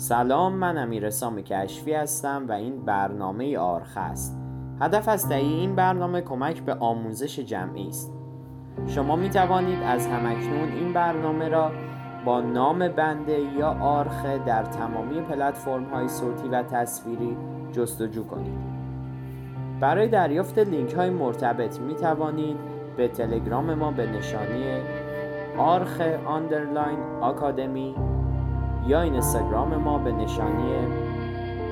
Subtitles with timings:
[0.00, 4.38] سلام من امیرسام کشفی هستم و این برنامه آرخ است.
[4.80, 8.12] هدف از تهیه این برنامه کمک به آموزش جمعی است.
[8.86, 11.70] شما می توانید از همکنون این برنامه را
[12.24, 17.36] با نام بنده یا آرخه در تمامی پلتفرم های صوتی و تصویری
[17.72, 18.58] جستجو کنید.
[19.80, 22.56] برای دریافت لینک های مرتبط می توانید
[22.96, 24.64] به تلگرام ما به نشانی
[25.58, 27.94] آرخ underline آکادمی
[28.86, 30.74] یا اینستاگرام ما به نشانی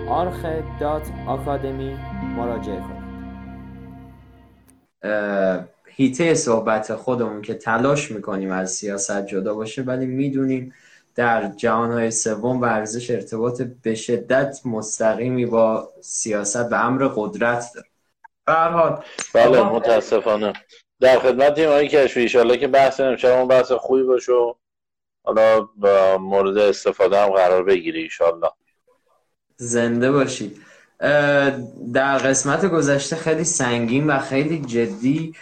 [0.08, 0.46] آرخ
[0.80, 1.98] dot آکادمی
[2.36, 3.08] مراجعه کنید.
[5.86, 10.74] حیطه صحبت خودمون که تلاش می‌کنیم از سیاست جدا باشه ولی می‌دونیم
[11.14, 17.88] در جهانهای سوم ورزش ارتباط به شدت مستقیمی با سیاست و امر قدرت داره.
[18.48, 19.02] حال
[19.34, 20.52] بله متاسفانه.
[21.00, 24.32] در خدمت تیم های کشفی ایشالله که بحث امشب بحث خوبی باشه
[25.24, 25.68] حالا
[26.18, 28.50] مورد استفاده هم قرار بگیری ایشالله
[29.56, 30.60] زنده باشید
[31.94, 35.34] در قسمت گذشته خیلی سنگین و خیلی جدی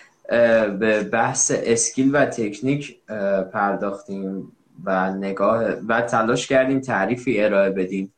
[0.78, 3.06] به بحث اسکیل و تکنیک
[3.53, 4.53] پرداختیم
[4.84, 8.12] و نگاه و تلاش کردیم تعریفی ارائه بدیم.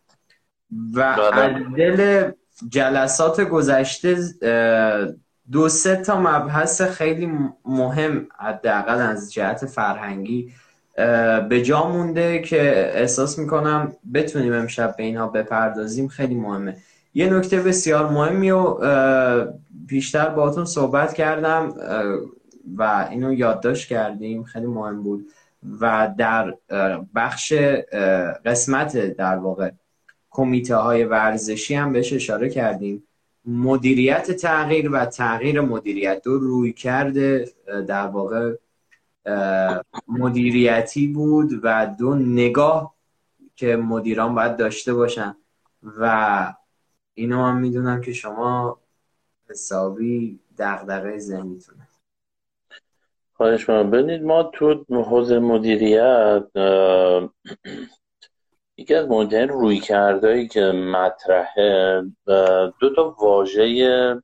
[0.94, 1.36] و بله.
[1.36, 2.30] از دل
[2.68, 4.16] جلسات گذشته
[5.52, 7.30] دو سه تا مبحث خیلی
[7.64, 10.52] مهم حداقل از جهت فرهنگی
[11.48, 16.76] به جا مونده که احساس می‌کنم بتونیم امشب به اینها بپردازیم خیلی مهمه.
[17.14, 18.76] یه نکته بسیار مهمی و
[19.86, 21.74] بیشتر باهاتون صحبت کردم
[22.76, 25.26] و اینو یادداشت کردیم خیلی مهم بود.
[25.80, 26.54] و در
[27.14, 27.52] بخش
[28.44, 29.70] قسمت در واقع
[30.30, 33.04] کمیته های ورزشی هم بهش اشاره کردیم.
[33.44, 37.48] مدیریت تغییر و تغییر مدیریت دو روی کرده
[37.88, 38.54] در واقع
[40.08, 42.94] مدیریتی بود و دو نگاه
[43.56, 45.36] که مدیران باید داشته باشن.
[45.82, 46.54] و
[47.14, 48.78] اینو من می‌دونم که شما
[49.50, 51.88] حسابی دغدغه ذهنیتونه.
[53.32, 56.46] خواهش من ببینید ما تو حوزه مدیریت
[58.76, 62.02] یکی از مهمترین روی کردهایی که مطرحه
[62.80, 64.22] دو تا واژه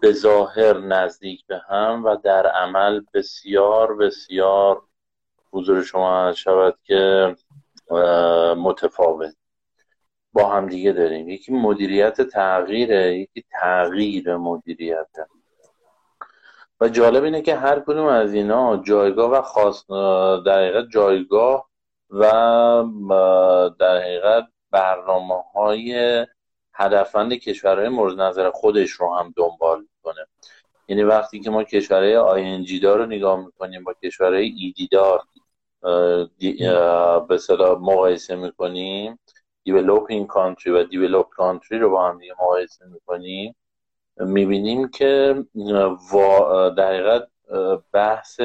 [0.00, 4.82] به ظاهر نزدیک به هم و در عمل بسیار بسیار
[5.52, 7.36] حضور شما شود که
[8.56, 9.34] متفاوت.
[10.32, 11.28] با هم دیگه داریم.
[11.28, 15.26] یکی مدیریت تغییره یکی تغییر مدیریته
[16.80, 19.86] و جالب اینه که هر کدوم از اینا جایگاه و خاص
[20.46, 21.68] در جایگاه
[22.10, 22.24] و
[23.78, 26.26] در حقیقت برنامه های
[26.78, 30.26] هدفمند کشورهای مورد نظر خودش رو هم دنبال می‌کنه
[30.88, 35.22] یعنی وقتی که ما کشورهای آینجی دار رو نگاه می‌کنیم با کشورهای ایدی دار
[37.28, 39.18] به صلاح مقایسه می‌کنیم
[39.68, 43.56] developing country و developed country رو با هم دیگه مقایسه می‌کنیم
[44.16, 45.44] می‌بینیم که
[46.76, 47.28] در حقیقت
[47.92, 48.40] بحث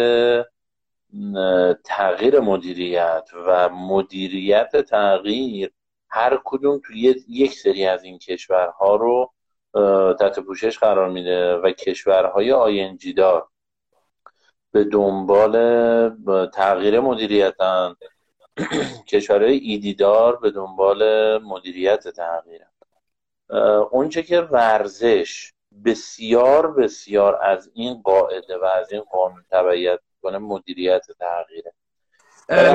[1.83, 5.71] تغییر مدیریت و مدیریت تغییر
[6.13, 9.33] هر کدوم توی یک سری از این کشورها رو
[10.19, 13.47] تحت پوشش قرار میده و کشورهای آینجی دار
[14.71, 15.53] به دنبال
[16.47, 17.95] تغییر مدیریتن.
[19.11, 21.03] کشورهای ایدیدار به دنبال
[21.37, 22.71] مدیریت تغییره.
[23.91, 25.53] اونچه که ورزش
[25.85, 31.73] بسیار بسیار از این قاعده و از این قانون تبعیت کنه مدیریت تغییره.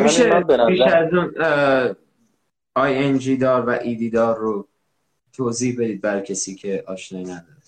[0.02, 1.34] میشه بیش از اون
[2.86, 4.68] ING دار و ED دار رو
[5.32, 7.58] توضیح بدید بر کسی که آشنایی نداره.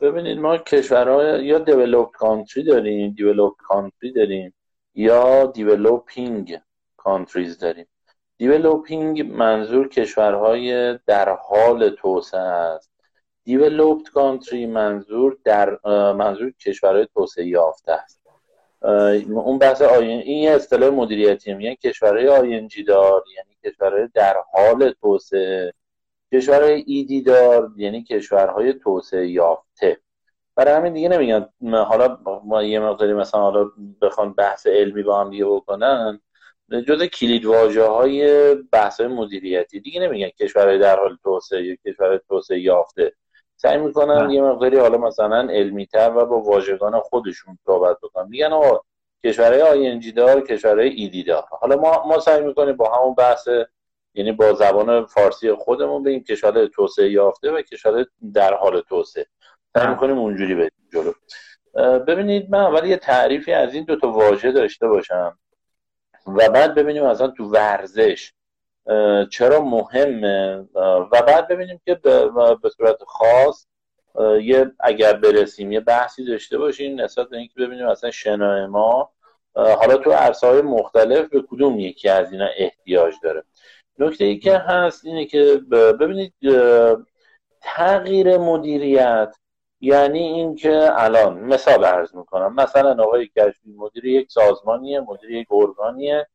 [0.00, 4.54] ببینید ما کشورهای یا developed country داریم developed country داریم
[4.94, 6.58] یا developing
[6.96, 7.86] countries داریم.
[8.36, 12.90] developing منظور کشورهای در حال توسعه است.
[13.44, 15.78] developed country منظور در
[16.12, 18.17] منظور کشورهای توسعه یافته است.
[18.82, 24.92] اون بحث آین این یه اصطلاح مدیریتی میگن کشورهای ING دار یعنی کشورهای در حال
[24.92, 25.72] توسعه.
[26.32, 29.98] کشورهای ED دار یعنی کشورهای توسعه یافته.
[30.56, 31.48] برای همین دیگه نمیگن.
[31.72, 33.70] حالا ما یه مقداری مثلا حالا
[34.02, 36.20] بخوان بحث علمی با هم دیگه بکنن
[36.88, 39.80] جز کلید واژه های بحث مدیریتی.
[39.80, 43.12] دیگه نمیگن کشورهای در حال توسعه یا کشور توسعه یافته.
[43.60, 44.34] سعی می‌کنن بله.
[44.34, 48.80] یه مقداری حالا مثلا علمی تر و با واژگان خودشون صحبت بکنن میگن آقا
[49.24, 53.48] کشورهای آینجی دار کشورهای ایدی دار حالا ما ما سعی می‌کنیم با همون بحث
[54.14, 59.26] یعنی با زبان فارسی خودمون بگیم کشور توسعه یافته و کشور در حال توسعه
[59.74, 59.90] سعی بله.
[59.90, 61.12] می‌کنیم اونجوری بریم جلو
[61.98, 65.38] ببینید من اول یه تعریفی از این دو تا واژه داشته باشم
[66.26, 68.32] و بعد ببینیم اصلا تو ورزش
[69.30, 71.94] چرا مهمه؟ و بعد ببینیم که
[72.62, 73.66] به صورت خاص
[74.42, 79.10] یه اگر برسیم یه بحثی داشته باشیم نسبت به اینکه ببینیم اصلا شنای ما
[79.54, 83.44] حالا تو عرصه های مختلف به کدوم یکی از اینا احتیاج داره.
[83.98, 85.60] نکته ای که هست اینه که
[86.00, 86.34] ببینید
[87.60, 89.36] تغییر مدیریت
[89.80, 96.26] یعنی اینکه الان مثال عرض می‌کنم مثلا آقای کشفی مدیر یک سازمانیه مدیر یک ارگانیه.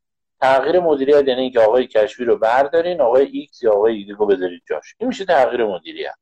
[0.44, 4.62] تغییر مدیریت یعنی اینکه آقای کشفی رو بردارین آقای ایکس یا آقای ایگرگی رو بذارید
[4.70, 4.96] جاش.
[4.98, 6.16] این میشه تغییر مدیریت.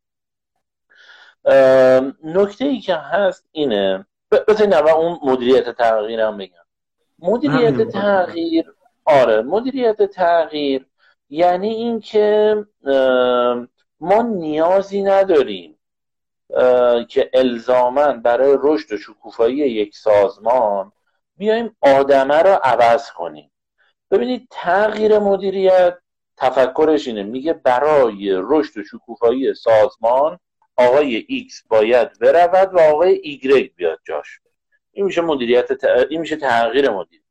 [2.23, 4.05] نکته ای که هست اینه
[4.47, 6.65] بذارین اول اون مدیریت تغییر هم بگم.
[7.19, 8.73] مدیریت تغییر
[9.05, 10.85] آره مدیریت تغییر
[11.29, 12.55] یعنی اینکه
[13.99, 15.77] ما نیازی نداریم
[17.09, 20.91] که الزاما برای رشد و شکوفایی یک سازمان
[21.37, 23.50] بیایم آدمه رو عوض کنیم.
[24.11, 25.97] ببینید تغییر مدیریت
[26.37, 27.23] تفکرش اینه.
[27.23, 30.39] میگه برای رشد و شکوفایی سازمان
[30.77, 34.39] آقای X باید برود و آقای Y بیاد جاش.
[34.91, 37.23] این میشه مدیریت این میشه تغییر مدیریت.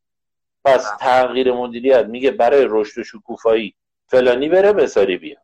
[0.64, 3.74] پس تغییر مدیریت میگه برای رشد و شکوفایی
[4.06, 5.42] فلانی بره بیساری بیاد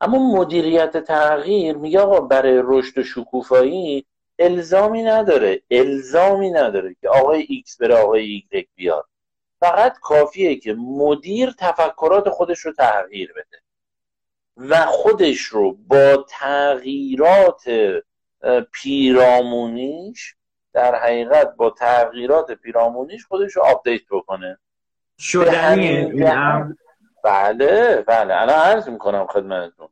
[0.00, 4.06] اما مدیریت تغییر میگه آقا برای رشد و شکوفایی
[4.38, 5.62] الزامی نداره.
[5.70, 9.08] الزامی نداره که آقای ایکس بره آقای ایگرگ بیاد.
[9.60, 13.62] فقط کافیه که مدیر تفکرات خودش رو تغییر بده
[14.56, 17.64] و خودش رو با تغییرات
[18.72, 20.34] پیرامونیش
[20.72, 24.58] در حقیقت با تغییرات پیرامونیش خودش رو update بکنه.
[25.18, 26.12] شدنیه
[27.24, 28.40] بله بله.
[28.40, 29.88] الان عرض می‌کنم خدمتتون.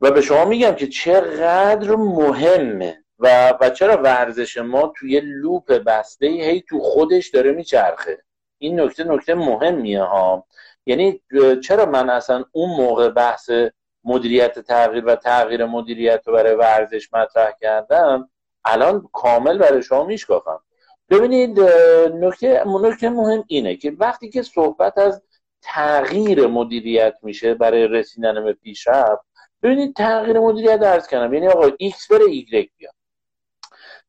[0.00, 6.26] و به شما میگم که چقدر مهمه و و چرا ورزش ما توی loop بسته
[6.26, 8.24] هی تو خودش داره میچرخه.
[8.60, 10.46] این نکته نکته مهمیه ها.
[10.86, 11.20] یعنی
[11.64, 13.50] چرا من اصلا اون موقع بحث
[14.04, 18.30] مدیریت تغییر و تغییر مدیریت رو برای ورزش مطرح کردم
[18.64, 20.60] الان کامل برای شما میشکافم.
[21.10, 21.60] ببینید
[22.14, 25.22] نکته نکته مهم اینه که وقتی که صحبت از
[25.62, 29.24] تغییر مدیریت میشه برای رسیدن به پیشرفت
[29.62, 32.94] ببینید تغییر مدیریت عرض کنم یعنی آقا ایکس بره ایگرگ بیاد.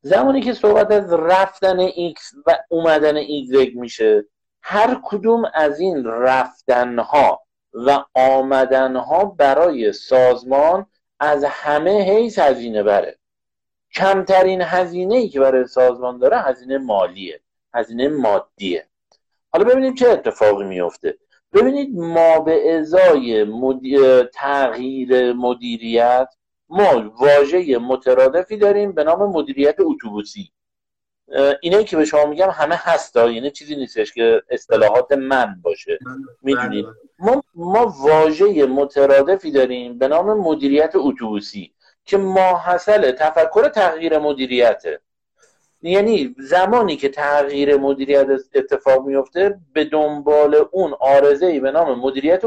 [0.02, 4.26] زمانی که صحبت از رفتن ایکس و اومدن ایگرگ میشه
[4.62, 7.42] هر کدوم از این رفتنها
[7.74, 10.86] و آمدنها برای سازمان
[11.20, 13.18] از همه حیث هزینه بره.
[13.96, 17.42] کمترین هزینه ای که برای سازمان داره هزینه مالیه
[17.74, 18.88] هزینه مادیه.
[19.54, 21.18] حالا ببینیم چه اتفاقی میفته
[21.54, 23.46] ببینید ما به ازای
[24.34, 26.28] تغییر مدیریت
[26.70, 30.52] ما واژه مترادفی داریم به نام مدیریت اتوبوسی.
[31.62, 36.00] اینه که به شما میگم همه هستا یعنی چیزی نیستش که اصطلاحات من باشه.
[36.42, 36.86] می‌دونید
[37.20, 41.74] ما ما واژه مترادفی داریم به نام مدیریت اتوبوسی
[42.06, 45.00] که ماحصل تفکر تغییر مدیریته
[45.82, 52.42] یعنی زمانی که تغییر مدیریت اتفاق میفته به دنبال اون عارضه ای به نام مدیریت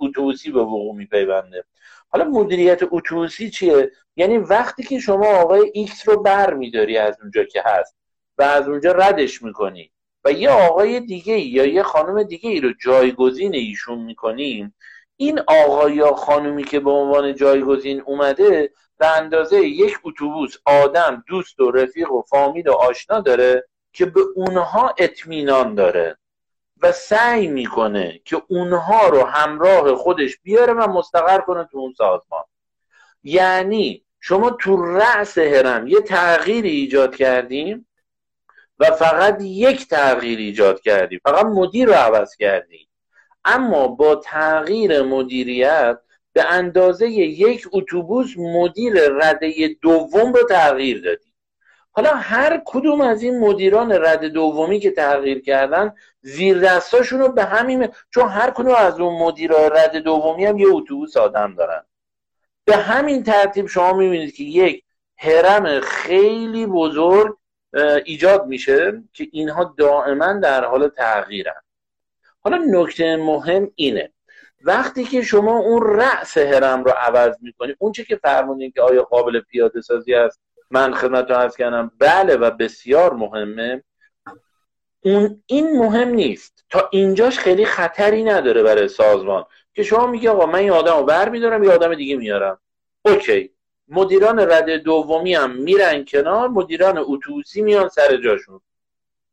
[0.00, 1.64] اتوبوسی به وقوع میپیونده.
[2.08, 7.44] حالا مدیریت اتوبوسی چیه؟ یعنی وقتی که شما آقای ایکس رو بر میداری از اونجا
[7.44, 7.99] که هست
[8.40, 9.92] و از اونجا ردش می‌کنی.
[10.24, 14.74] و یه آقای دیگه یا یه خانم دیگه ای رو جایگزین ایشون می‌کنیم
[15.16, 21.60] این آقا یا خانومی که به عنوان جایگزین اومده به اندازه یک اتوبوس آدم دوست
[21.60, 26.18] و رفیق و فامیل و آشنا داره که به اونها اطمینان داره
[26.82, 32.44] و سعی می‌کنه که اونها رو همراه خودش بیاره و مستقر کنه تو اون سازمان.
[33.22, 37.86] یعنی شما تو رأس هرم یه تغییری ایجاد کردیم
[38.80, 41.20] و فقط یک تغییر ایجاد کردیم.
[41.24, 42.88] فقط مدیر رو عوض کردیم.
[43.44, 45.98] اما با تغییر مدیریت
[46.32, 51.34] به اندازه یک اتوبوس مدیر رده دوم رو تغییر دادیم.
[51.92, 57.44] حالا هر کدوم از این مدیران رده دومی که تغییر کردن زیر دستاشون رو به
[57.44, 61.84] همین چون هر کدوم از اون مدیران رده دومی هم یه اتوبوس آدم دارن.
[62.64, 64.84] به همین ترتیب شما می‌بینید که یک
[65.16, 67.39] هرم خیلی بزرگ
[68.04, 71.62] ایجاد میشه که اینها دائما در حال تغییرن.
[72.40, 74.12] حالا نکته مهم اینه.
[74.64, 79.02] وقتی که شما اون رأس هرم رو عوض می‌کنید اون چه که فرمودین که آیا
[79.02, 81.92] قابل پیاده سازی است؟ من خدمت رو عرض کردم.
[81.98, 83.82] بله و بسیار مهمه.
[85.00, 86.64] اون این مهم نیست.
[86.70, 89.44] تا اینجاش خیلی خطری نداره برای سازمان.
[89.74, 92.58] که شما میگی آقا من این آدم رو بر میدارم یه آدم دیگه میارم.
[93.04, 93.50] OK.
[93.90, 98.60] مدیران رده دومی هم میرن کنار مدیران اتوبوسی میان سر جاشون.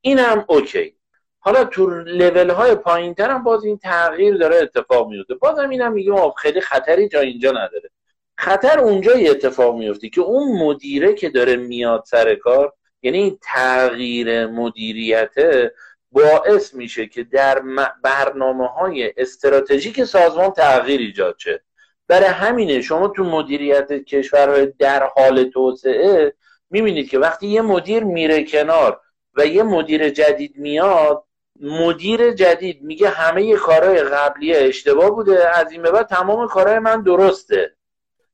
[0.02, 0.94] اینم OK.
[1.40, 5.94] حالا تو لول های پایین تر هم باز این تغییر داره اتفاق میفته بازم اینم
[5.94, 7.90] میگم خیلی خطری جا اینجا نداره.
[8.38, 14.48] خطر اونجایی اتفاق میفته که اون مدیره که داره میاد سر کار یعنی این تغییر
[14.48, 15.74] مدیریته
[16.12, 17.62] باعث میشه که در
[18.04, 21.64] برنامه های استراتژیک سازمان تغییر ایجاد شه.
[22.08, 22.82] برای همینه.
[22.82, 26.34] شما تو مدیریت کشورهای در حال توسعه
[26.70, 29.02] می‌بینید که وقتی یه مدیر میره کنار
[29.36, 31.24] و یه مدیر جدید میاد
[31.60, 37.02] مدیر جدید میگه همه کارهای قبلی اشتباه بوده از این به بعد تمام کارهای من
[37.02, 37.76] درسته.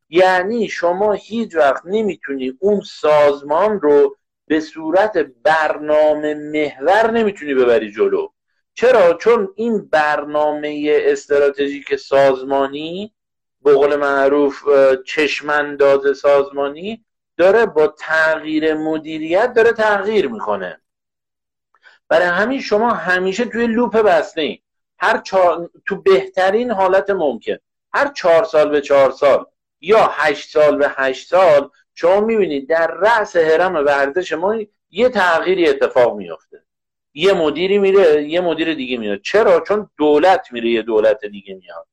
[0.10, 4.16] یعنی شما هیچ وقت نمی‌تونی اون سازمان رو
[4.48, 8.28] به صورت برنامه محور نمی‌تونی ببری جلو.
[8.74, 13.14] چرا؟ چون این برنامه استراتژیک سازمانی
[13.64, 14.64] به قول معروف
[15.06, 17.06] چشمانداز سازمانی
[17.38, 20.82] داره با تغییر مدیریت داره تغییر می‌کنه.
[22.10, 24.60] برای همین شما همیشه توی لوپ بسته
[24.98, 25.18] هر
[25.86, 27.58] تو بهترین حالت ممکن.
[27.94, 29.46] هر چهار سال به چهار سال
[29.82, 34.56] یا هشت سال به هشت سال شما می‌بینید در رأس حرم ورزش ما
[34.90, 36.64] یه تغییری اتفاق میفته
[37.14, 39.22] یه مدیری میره یه مدیر دیگه میاد.
[39.22, 41.88] چرا؟ چون دولت میره یه دولت دیگه میاد.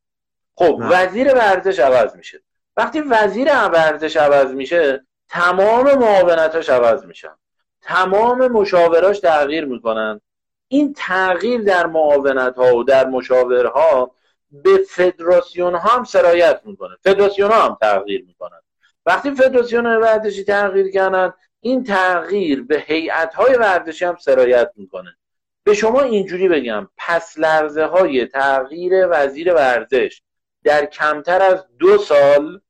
[0.61, 2.43] خب وزیر ورزش عوض میشه.
[2.77, 7.35] وقتی وزیر ورزش عوض میشه تمام معاونتاش عوض میشن.
[7.83, 10.21] تمام مشاوراش تغییر می‌کنن.
[10.69, 14.15] این تغییر در معاونت ها و در مشاورها
[14.51, 16.97] به فدراسیون ها هم سرایت می‌کنه.
[17.05, 18.61] فدراسیون ها هم تغییر می‌کنن.
[19.07, 25.17] وقتی فدراسیون ورزشی تغییر کردن این تغییر به هیئت های ورزشی هم سرایت می‌کنه.
[25.65, 30.23] به شما اینجوری بگم پس لرزه های تغییر وزیر ورزش
[30.65, 32.61] در کمتر از دو سال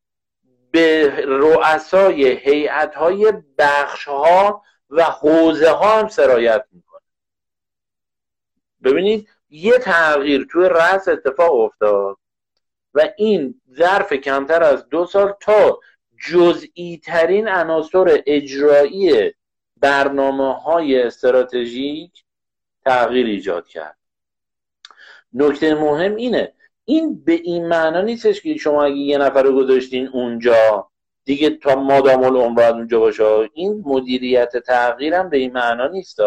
[0.71, 7.01] به رؤسای هیئت های بخش ها و حوزه ها هم سرایت می‌کنه.
[8.85, 12.17] ببینید یه تغییر توی رأس اتفاق افتاد
[12.95, 15.81] و این ظرف کمتر از دو سال تا
[16.29, 19.35] جزئی ترین عناصر اجرایی
[19.77, 22.25] برنامه های استراتژیک
[22.85, 23.99] تغییر ایجاد کرد.
[25.33, 26.53] نکته مهم اینه
[26.91, 30.91] این به این معنا نیستش که شما اگه یه نفر رو گذاشتین اونجا
[31.25, 33.25] دیگه تا مادام العمر اونجا باشه.
[33.55, 36.19] این مدیریت تغییرم به این معنا نیست.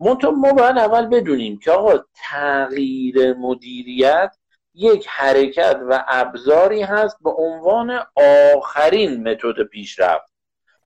[0.00, 4.36] منتها ما باید اول بدونیم که آقا تغییر مدیریت
[4.74, 8.00] یک حرکت و ابزاری هست به عنوان
[8.56, 10.32] آخرین متد پیشرفت.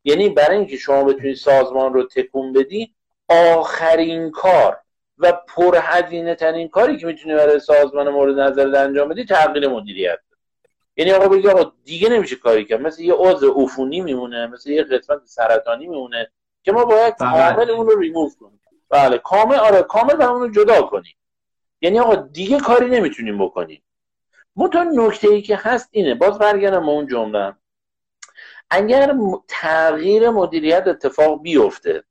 [0.04, 2.94] یعنی برای اینکه شما بتونید سازمان رو تکون بدی
[3.28, 4.80] آخرین کار
[5.18, 10.18] و پرهزینه ترین کاری که می‌تونی برای سازمان مورد نظر انجام بدی تغییر مدیریت.
[10.96, 12.80] یعنی آقا بگی آقا دیگه نمیشه کاری کرد.
[12.80, 16.30] مثل یه عضو عفونی میمونه مثل یه قسمت سرطانی میمونه
[16.62, 17.30] که ما باید بله.
[17.30, 18.60] کامل اون رو ریموو کنیم.
[18.90, 21.16] بله کامل آره کامل و اون رو جدا کنیم.
[21.80, 23.82] یعنی آقا دیگه کاری نمی‌تونیم بکنیم.
[24.56, 27.54] منتها نکته ای که هست اینه باز برگردم اون جمله.
[28.70, 29.16] اگر
[29.48, 32.04] تغییر مدیریت اتفاق بیفته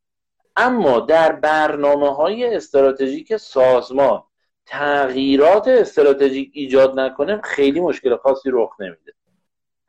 [0.57, 4.23] اما در برنامه های استراتژیک سازمان
[4.65, 9.13] تغییرات استراتژیک ایجاد نکنه خیلی مشکل خاصی رخ نمیده.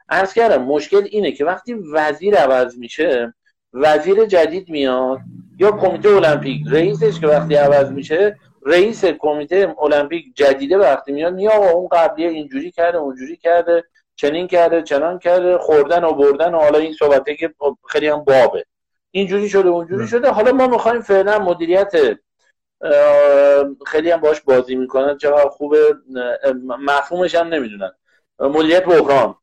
[0.09, 3.35] ارز کردم مشکل اینه که وقتی وزیر عوض میشه
[3.73, 5.19] وزیر جدید میاد
[5.59, 11.53] یا کمیته المپیک رئیسش که وقتی عوض میشه رئیس کمیته المپیک جدیده وقتی میاد یا
[11.53, 13.85] اون قبلیه اینجوری کرده اونجوری کرده
[14.17, 17.55] چنین کرده چنان کرده خوردن و بردن و حالا این صحبته که
[17.89, 18.65] خیلی هم بابه.
[19.19, 20.31] اینجوری شده اونجوری شده.
[20.31, 21.93] حالا ما می‌خوایم فعلا مدیریت
[23.87, 25.17] خیلی هم باش بازی می‌کنن.
[25.17, 25.95] چقدر خوبه؟
[26.65, 27.91] مفهومش هم نمی‌دونن.
[28.41, 29.35] مدیریت بحران.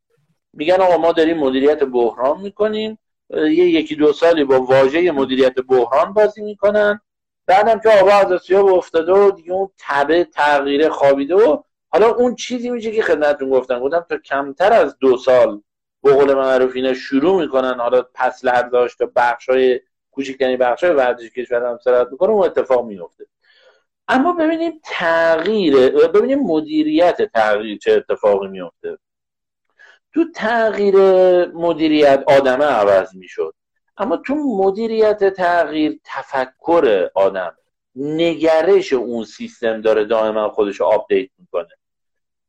[0.54, 3.00] میگن آقا ما داریم مدیریت بحران می‌کنیم.
[3.30, 7.02] یه یکی دو سالی با واژه مدیریت بحران بازی می‌کنن.
[7.48, 12.36] بعدم که آقا از سیاب افتاده و دیگه اون تبه تغییر خوابیده و حالا اون
[12.36, 13.80] چیزی میشه که خدمتتون گفتم.
[13.80, 15.62] گفتم تا کمتر از دو سال
[16.06, 19.82] به قول معروف اینا شروع می‌کنن حالا پس لرداشت تا بخش های
[20.12, 23.26] کوچکترین بخش های ورزش کشور هم سرعت می‌کنه اون اتفاق میفته
[24.08, 28.98] اما ببینیم تغییر ببینیم مدیریت تغییر چه اتفاقی میفته
[30.14, 30.96] تو تغییر
[31.46, 33.54] مدیریت آدمه عوض می‌شد
[33.98, 37.58] اما تو مدیریت تغییر تفکر آدم
[37.96, 41.70] نگرش اون سیستم داره دائما خودش update می‌کنه.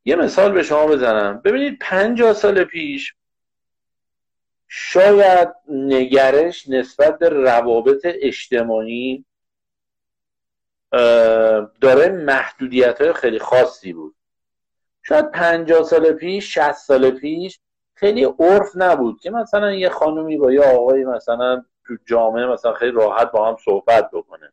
[0.05, 1.41] یه مثال به شما بزنم.
[1.45, 3.15] ببینید پنجاه سال پیش
[4.69, 9.25] شاید نگرش نسبت به روابط اجتماعی
[11.81, 14.15] داره محدودیت های خیلی خاصی بود.
[15.03, 17.61] شاید پنجاه سال پیش شصت سال پیش
[17.95, 22.93] خیلی عرف نبود که مثلا یه خانومی با یه آقایی مثلا تو جامعه مثلا خیلی
[22.93, 24.53] راحت با هم صحبت بکنه.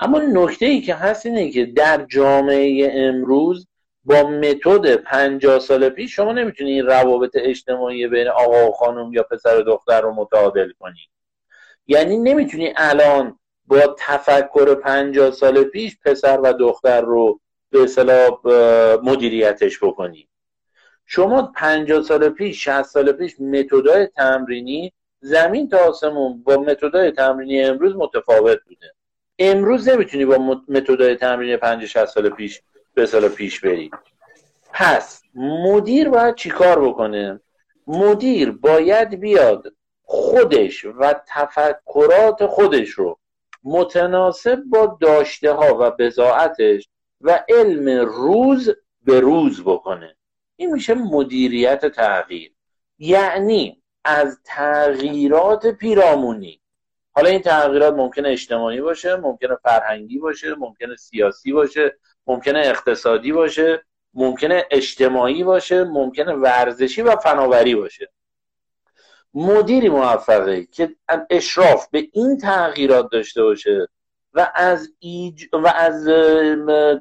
[0.00, 3.66] اما نکته ای که هست اینه که در جامعه امروز
[4.04, 9.22] با متد 50 سال پیش شما نمی‌تونی این روابط اجتماعی بین آقا و خانم یا
[9.22, 11.08] پسر و دختر رو متعادل کنی.
[11.86, 17.40] یعنی نمی‌تونی الان با تفکر 50 سال پیش پسر و دختر رو
[17.70, 18.30] به اصطلاح
[19.02, 20.28] مدیریتش بکنی.
[21.06, 27.62] شما 50 سال پیش 60 سال پیش متدای تمرینی زمین تا آسمون با متدای تمرینی
[27.62, 28.94] امروز متفاوت بوده.
[29.38, 32.62] امروز نمی‌تونی با متدای تمرینی 50 60 سال پیش
[32.94, 33.90] به سال پیش بری.
[34.72, 37.40] پس مدیر باید چیکار بکنه؟
[37.86, 43.18] مدیر باید بیاد خودش و تفکرات خودش رو
[43.64, 46.88] متناسب با داشته ها و بزاعتش
[47.20, 48.70] و علم روز
[49.02, 50.16] به روز بکنه.
[50.56, 52.52] این میشه مدیریت تغییر.
[52.98, 56.60] یعنی از تغییرات پیرامونی.
[57.12, 61.98] حالا این تغییرات ممکنه اجتماعی باشه ممکنه فرهنگی باشه ممکنه سیاسی باشه.
[62.30, 63.84] ممکنه اقتصادی باشه
[64.14, 68.12] ممکنه اجتماعی باشه ممکنه ورزشی و فناوری باشه.
[69.34, 70.96] مدیری موفقه که
[71.30, 73.88] اشراف به این تغییرات داشته باشه
[74.34, 75.44] و از, ایج...
[75.52, 76.08] و از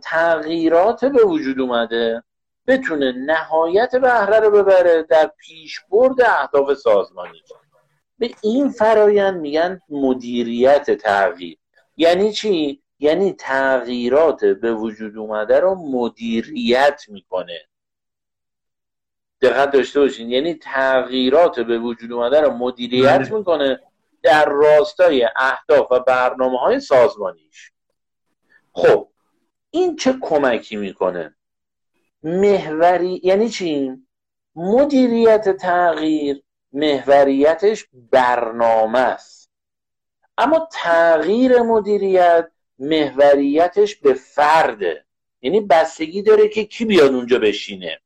[0.03, 2.23] تغییرات به وجود اومده
[2.67, 7.41] بتونه نهایت بهره رو ببره در پیشبرد اهداف سازمانی.
[8.19, 11.57] به این فرایند میگن مدیریت تغییر.
[11.97, 17.59] یعنی چی؟ یعنی تغییرات به وجود اومده رو مدیریت می‌کنه.
[19.41, 20.29] دقت داشته باشین.
[20.29, 23.37] یعنی تغییرات به وجود اومده رو مدیریت بله.
[23.37, 23.79] می‌کنه
[24.23, 27.71] در راستای اهداف و برنامه های سازمانیش.
[28.73, 29.09] خب
[29.69, 31.35] این چه کمکی می‌کنه؟
[32.23, 33.91] محوری یعنی چی؟
[34.55, 39.51] مدیریت تغییر محوریتش برنامه است.
[40.37, 45.05] اما تغییر مدیریت محوریتش به فرده.
[45.41, 47.99] یعنی بستگی داره که کی بیاد اونجا بشینه.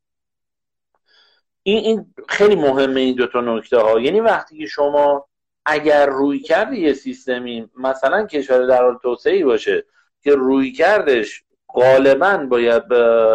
[1.64, 5.28] این, این خیلی مهمه این دوتا نکته ها یعنی وقتی که شما
[5.66, 9.86] اگر روی کرد یه سیستمی مثلا کشور در حال توسعه باشه
[10.24, 13.34] که روی کردش غالبا باید به,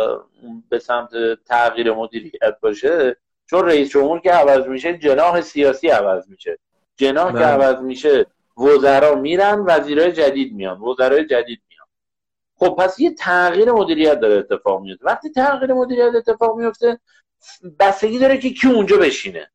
[0.69, 1.11] به سمت
[1.47, 6.59] تغییر مدیریت باشه چون رئیس جمهور که عوض میشه جناح سیاسی عوض میشه.
[6.97, 7.47] جناح که بله.
[7.47, 8.27] عوض میشه
[8.61, 11.87] وزرا میرن وزیرای جدید میان وزرای جدید میان.
[12.57, 15.05] خب پس یه تغییر مدیریت داره اتفاق میفته.
[15.05, 17.01] وقتی تغییر مدیریت اتفاق میفته
[17.81, 19.51] بستگی داره که کی اونجا بشینه.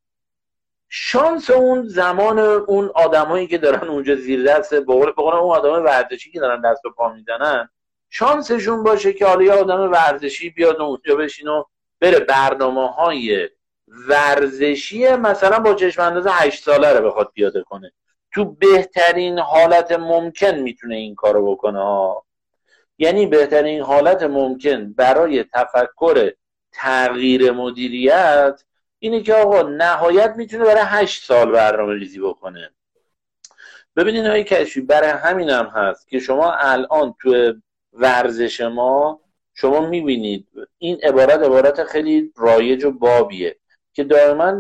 [0.96, 6.40] شانس اون زمان اون آدمایی که دارن اونجا زیر دست بقول اون آدم ورزشی که
[6.40, 7.70] دارن دست و پا می‌زنن
[8.10, 11.64] شانسشون باشه که حالا یه آدم ورزشی بیاد اونجا بشین و
[12.00, 13.50] بره برنامه های
[13.88, 17.92] ورزشی مثلا با چشم انداز هشت ساله رو بخواد پیاده کنه.
[18.34, 22.26] تو بهترین حالت ممکن می‌تونه این کارو بکنه ها.
[22.98, 26.32] یعنی بهترین حالت ممکن برای تفکر
[26.72, 28.64] تغییر مدیریت
[29.00, 32.70] اینه که آقا نهایت می‌تونه برای هشت سال برنامه ریزی بکنه.
[33.96, 37.54] ببینید های کشفی برای همین هم هست که شما الان تو
[37.94, 39.20] ورزش ما
[39.54, 43.56] شما می‌بینید این عبارت عبارت خیلی رایج و بابیه.
[43.94, 44.52] که دائما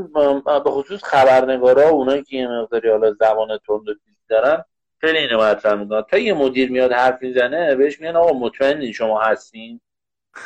[0.59, 3.93] به خصوص خبرنگارا اونایی که یه مقداری حالا زبان تند و
[4.29, 4.63] دارن
[5.01, 6.01] خیلی اینو مطرح می‌کنن.
[6.01, 9.81] تا یه مدیر میاد حرف می‌زنه بهش میگن آقا مطمئنین شما هستین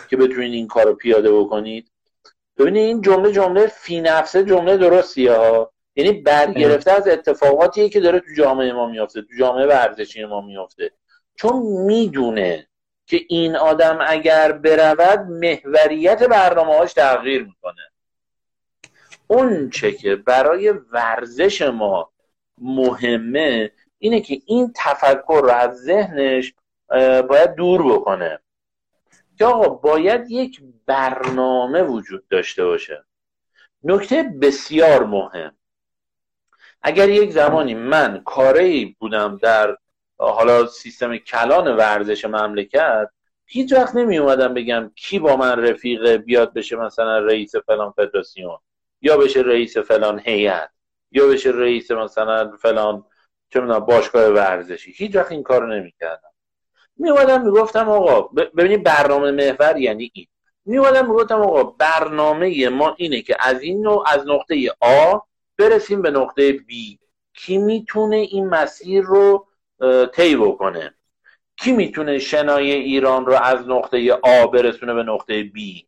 [0.10, 1.92] که بتونین این کارو پیاده بکنید؟
[2.58, 5.72] ببینید این جمله جمله فی نفسه جمله درستیه ها.
[5.96, 10.92] یعنی برگرفته از اتفاقاتیه که داره تو جامعه ما میافته تو جامعه ورزشی ما میافته.
[11.36, 12.68] چون می‌دونه
[13.06, 17.82] که این آدم اگر برود محوریت برنامه تغییر می‌کنه.
[19.28, 22.12] اون چه که برای ورزش ما
[22.58, 26.54] مهمه اینه که این تفکر رو از ذهنش
[27.30, 28.40] باید دور بکنه.
[29.38, 33.06] که آقا باید یک برنامه وجود داشته باشه.
[33.84, 35.58] نکته بسیار مهم.
[36.82, 39.78] اگر یک زمانی من کاری بودم در
[40.18, 43.10] حالا سیستم کلان ورزش مملکت
[43.46, 48.58] هیچ وقت نمی اومدم بگم کی با من رفیقه بیاد بشه مثلا رئیس فلان فدراسیون.
[49.02, 50.70] یا بشه رئیس فلان هیئت
[51.12, 53.06] یا بشه رئیس مثلا فلان
[53.50, 54.92] چه باشگاه ورزشی.
[54.92, 56.30] هیچ وقت این کارو نمی‌کردم.
[56.98, 60.28] می اومدم می‌گفتم آقا ببینید برنامه محور یعنی این.
[60.66, 65.18] می اومدم می‌گفتم آقا برنامه ما اینه که از این نوع از نقطه آ
[65.58, 66.98] برسیم به نقطه B.
[67.34, 69.48] کی می‌تونه این مسیر رو
[70.14, 70.94] طی بکنه؟
[71.58, 75.84] کی می‌تونه شنای ایران رو از نقطه آ برسونه به نقطه B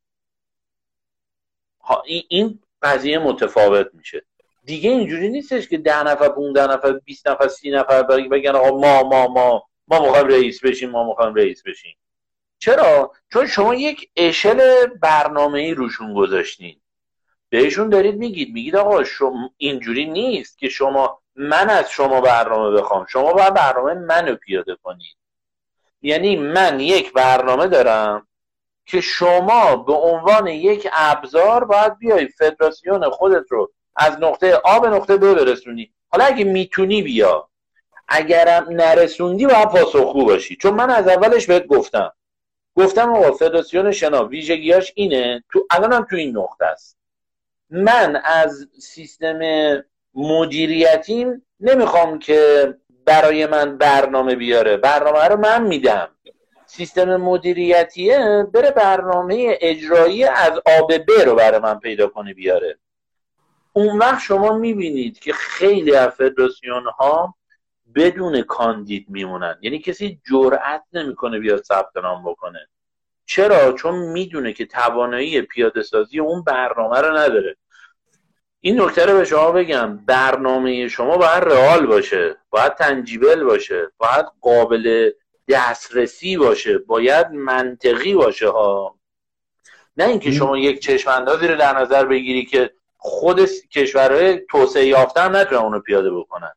[2.28, 4.26] این قضیه متفاوت میشه.
[4.63, 9.04] دیگه اینجوری نیستش که ده نفر 15 نفر 20 نفر 30 نفر بگن آقا ما
[9.04, 11.98] ما ما ما می‌خوایم رئیس بشیم ما می‌خوایم رئیس بشیم.
[12.60, 16.82] چرا؟ چون شما یک اشل برنامه ای روشون گذاشتین.
[17.50, 23.06] بهشون دارید میگید میگید آقا شما اینجوری نیست که شما من از شما برنامه بخوام.
[23.10, 25.18] شما باید برنامه منو پیاده کنید.
[26.02, 28.28] یعنی من یک برنامه دارم
[28.89, 34.89] که شما به عنوان یک ابزار باید بیای فدراسیون خودت رو از نقطه آ به
[34.89, 35.91] نقطه ب برسونی.
[36.10, 37.49] حالا اگه می‌تونی بیا.
[38.08, 40.56] اگرم نرسوندی باید پاسخگو باشی.
[40.56, 42.12] چون من از اولش بهت گفتم.
[42.75, 45.43] گفتم آقا فدراسیون شنا ویژگیاش اینه.
[45.52, 46.97] تو الانم تو این نقطه است.
[47.69, 49.39] من از سیستم
[50.13, 52.73] مدیریتیم نمی‌خوام که
[53.06, 54.78] برای من برنامه بیاره.
[54.78, 56.10] برنامه رو من میدم.
[56.69, 62.77] سیستم مدیریتیه بره برنامه اجرایی از آب ب رو برای من پیدا کنه بیاره.
[63.73, 67.36] اون وقت شما می‌بینید که خیلی از فدراسیون ها
[67.95, 69.58] بدون کاندید میمونن.
[69.62, 72.67] یعنی کسی جرأت نمی‌کنه بیاد ثبت نام بکنه.
[73.25, 77.55] چرا؟ چون می‌دونه که توانایی پیاده سازی اون برنامه رو نداره.
[78.60, 79.97] این نکته رو به شما بگم.
[79.97, 85.12] برنامه شما باید رئال باشه باید تنجیبل باشه باید قابل
[85.50, 88.96] دسترسی باشه باید منطقی باشه ها.
[89.98, 95.22] نه اینکه شما یک چشم اندازی رو در نظر بگیری که خود کشورهای توسعه یافته
[95.22, 96.52] هم نتونن اونو پیاده بکنن.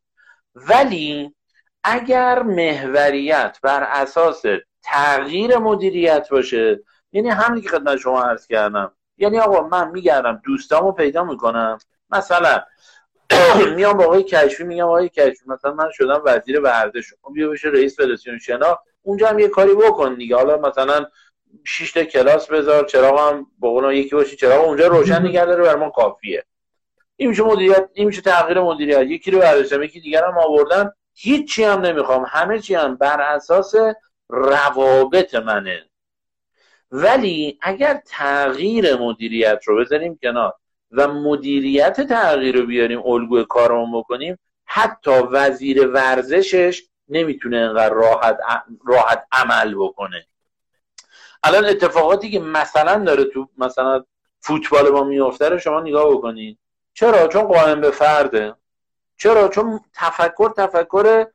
[0.55, 1.35] ولی
[1.83, 4.41] اگر محوریت بر اساس
[4.83, 10.91] تغییر مدیریت باشه یعنی همین که خدمت شما عرض کردم یعنی آقا من میگردم دوستامو
[10.91, 11.77] پیدا می‌کنم
[12.09, 12.63] مثلا
[13.75, 17.13] میام با آقای کشفی میگم آقای کشفی مثلا من شدم وزیر ورزش.
[17.21, 18.79] خب بیا بشه رئیس فدراسیون شنا.
[19.01, 20.35] اونجا هم یه کاری بکن دیگه.
[20.35, 21.05] حالا مثلا
[21.63, 25.75] 6 تا کلاس بذار چراغ هم با یکی باشی چراغ اونجا روشن نگه داره بر
[25.75, 26.43] ما کافیه.
[27.15, 29.01] این میشه مدیریت این میشه تغییر مدیریت.
[29.01, 30.91] یکی رو برداشتم یکی دیگر هم آوردن.
[31.13, 32.25] هیچی هم نمی‌خوام.
[32.29, 33.75] همه چی هم بر اساس
[34.29, 35.85] روابط منه.
[36.91, 40.53] ولی اگر تغییر مدیریت رو بذاریم کنار
[40.93, 48.39] و مدیریت تغییر رو بیاریم الگوی کارمون بکنیم حتی وزیر ورزشش نمی‌تونه انقدر راحت,
[48.85, 50.25] راحت عمل بکنه.
[51.43, 54.03] الان اتفاقاتی که مثلا داره تو مثلا
[54.39, 56.57] فوتبال ما میفته رو شما نگاه بکنید
[56.93, 58.55] چرا؟ چون قائم به فرده.
[59.17, 61.25] چرا؟ چون تفکر تفکر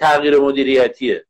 [0.00, 1.26] تغییر مدیریتیه.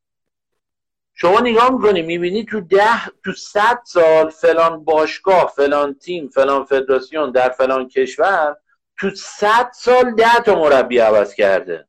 [1.21, 7.31] شما نگاه می‌کنی می‌بینی تو ده تو صد سال فلان باشگاه فلان تیم فلان فدراسیون
[7.31, 8.57] در فلان کشور
[8.99, 11.89] تو صد سال ده تا مربی عوض کرده.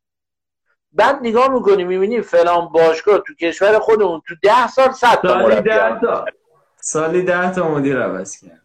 [0.91, 5.69] بعد نگاه می‌کنی می‌بینی فلان باشگاه تو کشور خودمون تو ده سال صد تا مربی
[6.01, 6.25] تا.
[6.81, 8.61] سالی ده تا مدیر عوض کرد.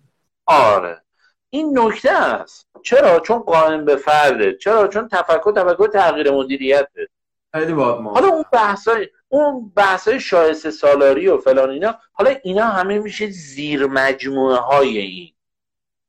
[0.46, 1.03] آره.
[1.50, 2.68] این نکته است.
[2.83, 4.55] چرا؟ چون قائم به فرده.
[4.55, 7.09] چرا؟ چون تفکر تفکر تغییر مدیریته.
[7.55, 13.31] خیلی حالا اون بحثای اون بحثای شایسته سالاری و فلان اینا حالا اینا همه میشه
[13.31, 15.31] زیر مجموعه های این.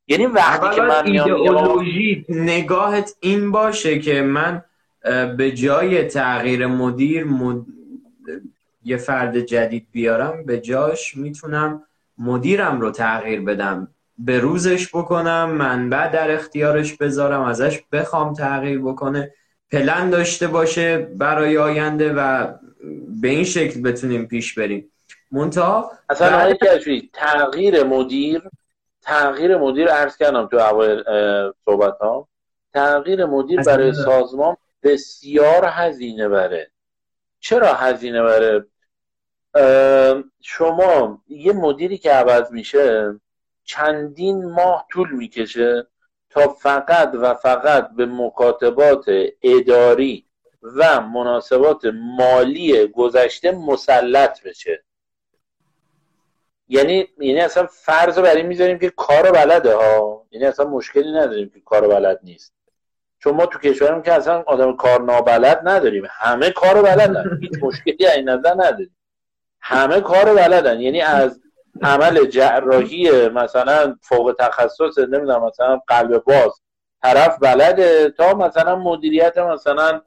[0.07, 1.85] یعنی وقتی که من میام
[2.29, 4.63] نگاهت این باشه که من
[5.37, 7.27] به جای تغییر مدیر
[8.83, 11.83] یه فرد جدید بیارم به جاش می‌تونم
[12.17, 13.87] مدیرم رو تغییر بدم.
[14.17, 19.33] به روزش بکنم منبع در اختیارش بذارم ازش بخوام تغییر بکنه.
[19.75, 22.47] پلن داشته باشه برای آینده و
[23.21, 24.91] به این شکل بتونیم پیش بریم.
[25.31, 26.53] منتها اصلا
[27.13, 28.41] تغییر مدیر
[29.01, 31.03] تغییر مدیر عرض کردم تو اول
[31.65, 32.27] صحبت ها
[32.73, 36.71] تغییر مدیر برای سازمان بسیار هزینه بره.
[37.39, 38.65] چرا هزینه بره؟
[40.41, 43.19] شما یه مدیری که عوض میشه
[43.63, 45.87] چندین ماه طول می‌کشه؟
[46.35, 49.05] تا فقط و فقط به مکاتبات
[49.41, 50.25] اداری
[50.63, 51.81] و مناسبات
[52.17, 54.83] مالی گذشته مسلط بشه.
[56.67, 60.25] یعنی یعنی اصلا فرض رو برای می‌ذاریم که کار بلده ها.
[60.31, 62.53] یعنی اصلا مشکلی نداریم که کار بلد نیست.
[63.19, 66.03] چون ما تو کشورم که اصلا آدم کار نابلد نداریم.
[66.09, 67.39] همه کار بلدن.
[67.41, 68.95] هیچ مشکلی این نظر نداریم.
[69.59, 70.81] همه کار بلدن.
[70.81, 71.39] یعنی از
[71.81, 76.61] عمل جراحی مثلا فوق تخصص نمی‌دونم مثلا قلب باز.
[77.03, 80.01] طرف بلده تا مثلا مدیریت مثلا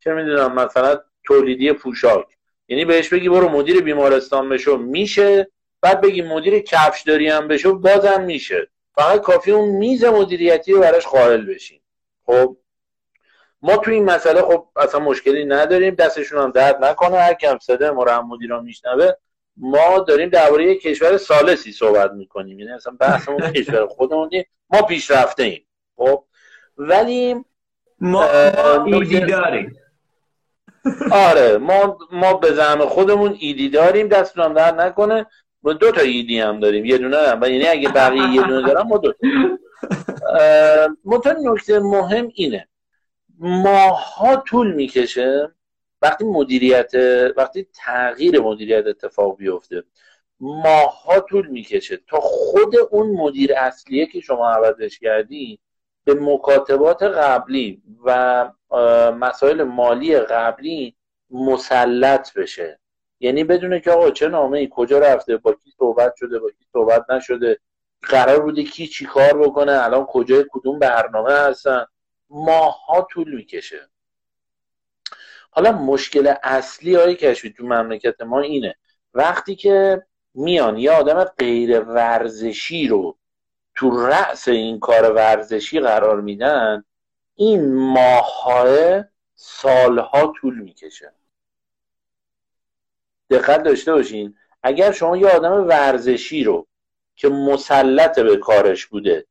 [0.00, 2.26] چه می‌دونم مثلا تولیدی پوشاک.
[2.68, 5.50] یعنی بهش بگی برو مدیر بیمارستان بشو میشه.
[5.80, 8.68] بعد بگی مدیر کفشداری هم بشو بازم میشه.
[8.94, 11.80] فقط کافی اون میز مدیریتی رو براش قائل بشین.
[12.26, 12.56] خب
[13.62, 15.94] ما تو این مسئله خب اصلا مشکلی نداریم.
[15.94, 17.16] دستشون هم درد نکنه.
[17.16, 19.10] هر کم صده ما رو مدیران میشنوه
[19.56, 22.58] ما داریم درباره کشور سالسی صحبت می‌کنیم.
[22.58, 24.30] یعنی اصلا بحثمون کشور خودمون
[24.70, 26.24] ما پیشرفته ایم خب؟
[26.76, 27.36] ولی
[28.00, 28.24] ما
[28.84, 29.76] ایدی داریم.
[31.28, 34.08] آره ما ما به زعم خودمون ایدی داریم.
[34.08, 35.26] دستون در نکنه.
[35.62, 36.84] ما دو تا ایدی هم داریم.
[36.84, 37.42] یه دونه هم.
[37.42, 39.12] یعنی اگه بقیه یه دونه دارم ما دو
[41.18, 42.68] تا نکته مهم اینه.
[43.38, 45.54] ماها طول می‌کشه.
[46.04, 46.92] وقتی مدیریت
[47.36, 49.82] وقتی تغییر مدیریت اتفاق بیفته
[50.40, 55.58] ماها طول می‌کشه تا خود اون مدیر اصلیه که شما عوضش کردی
[56.04, 58.50] به مکاتبات قبلی و
[59.18, 60.96] مسائل مالی قبلی
[61.30, 62.80] مسلط بشه.
[63.20, 66.64] یعنی بدونه که آقا چه نامه ای کجا رفته با کی صحبت شده با کی
[66.72, 67.58] صحبت نشده
[68.02, 71.84] قرار بوده کی چی کار بکنه الان کجای کدوم برنامه هستن.
[72.30, 73.88] ماها طول می‌کشه.
[75.54, 78.74] حالا مشکل اصلی های کشفی تو مملکت ما اینه.
[79.14, 83.18] وقتی که میان یه آدم غیر ورزشی رو
[83.74, 86.84] تو رأس این کار ورزشی قرار میدن
[87.34, 91.12] این ماههای سالها طول می‌کشه.
[93.30, 94.34] دقت داشته باشین.
[94.62, 96.66] اگر شما یه آدم ورزشی رو
[97.16, 99.26] که مسلط به کارش بوده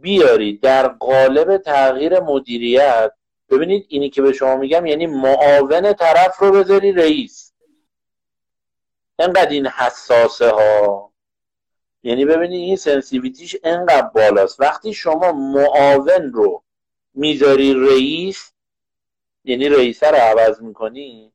[0.00, 3.12] بیاری در قالب تغییر مدیریت
[3.50, 7.52] ببینید اینی که به شما میگم یعنی معاون طرف رو بذاری رئیس.
[9.18, 11.12] انقدر این حساسه ها.
[12.02, 14.60] یعنی ببینید این سنسیویتیش انقدر بالاست.
[14.60, 16.62] وقتی شما معاون رو
[17.14, 18.52] می‌ذاری رئیس
[19.44, 21.32] یعنی رئیسه رو عوض می‌کنی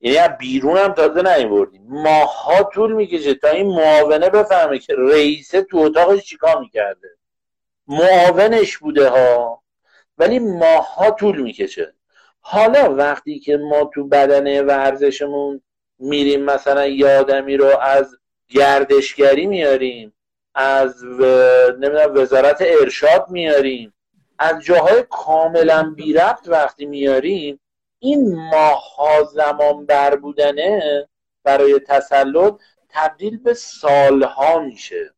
[0.00, 1.78] یعنی از بیرون هم تازه نیوردی.
[1.78, 7.08] ماها طول می‌کشه تا این معاونه بفهمه که رئیسه تو اتاقش چیکار می‌کرده.
[7.86, 9.62] معاونش بوده ها.
[10.20, 11.94] ولی ماها طول می‌کشه.
[12.40, 15.62] حالا وقتی که ما تو بدنه ورزشمون
[15.98, 18.16] میریم مثلا یه آدمی رو از
[18.48, 20.14] گردشگری میاریم
[20.54, 21.24] از و...
[21.72, 23.94] نمی‌دونم وزارت ارشاد میاریم
[24.38, 27.60] از جاهای کاملا بی ربط وقتی میاریم
[27.98, 31.08] این ماها زمان بر بودنه
[31.44, 32.54] برای تسلط
[32.88, 35.14] تبدیل به سالها میشه.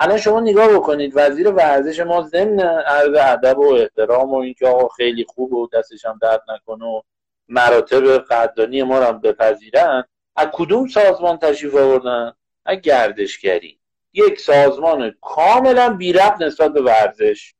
[0.00, 4.88] الان شما نگاه بکنید وزیر ورزش ما ضمن عرض ادب و احترام و اینکه آقا
[4.88, 7.00] خیلی خوب و دستش هم درد نکنه و
[7.48, 10.04] مراتب قدردانی ما رو هم بپذیرن
[10.36, 12.32] از کدوم سازمان تشریف آوردن؟
[12.66, 13.78] از گردشگری.
[14.12, 17.54] یک سازمان کاملا بی نسبت به ورزش.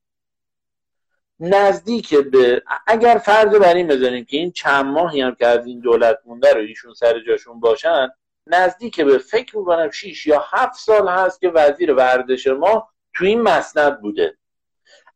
[1.41, 5.81] نزدیک به اگر فرض بر این بزنیم که این چند ماهی هم که از این
[5.81, 8.09] دولت مونده رو ایشون سر جاشون باشن
[8.47, 13.43] نزدیک به فکر می‌کنم 6 یا هفت سال هست که وزیر ورزش ما تو این
[13.43, 14.37] مسند بوده.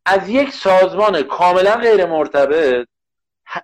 [0.05, 2.87] از یک سازمان کاملا غیر مرتبط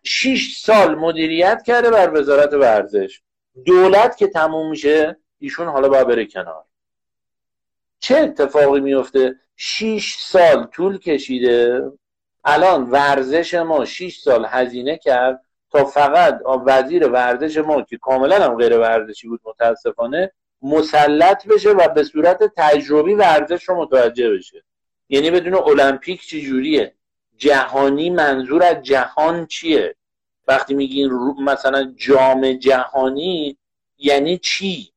[0.03, 3.21] 6 سال مدیریت کرده بر وزارت ورزش.
[3.65, 6.63] دولت که تموم میشه ایشون حالا باید بره کنار.
[7.99, 11.91] چه اتفاقی میفته 6 سال طول کشیده.
[12.43, 15.46] الان ورزش ما 6 سال هزینه کرد.
[15.71, 21.87] تا فقط وزیر ورزش ما که کاملا هم غیر ورزشی بود متاسفانه مسلط بشه و
[21.87, 24.63] به صورت تجربی ورزش رو متوجه بشه.
[25.09, 26.93] یعنی بدون المپیک چی جوریه؟
[27.37, 29.95] جهانی منظور از جهان چیه؟
[30.47, 33.57] وقتی میگین مثلا جام جهانی
[33.97, 34.91] یعنی چی؟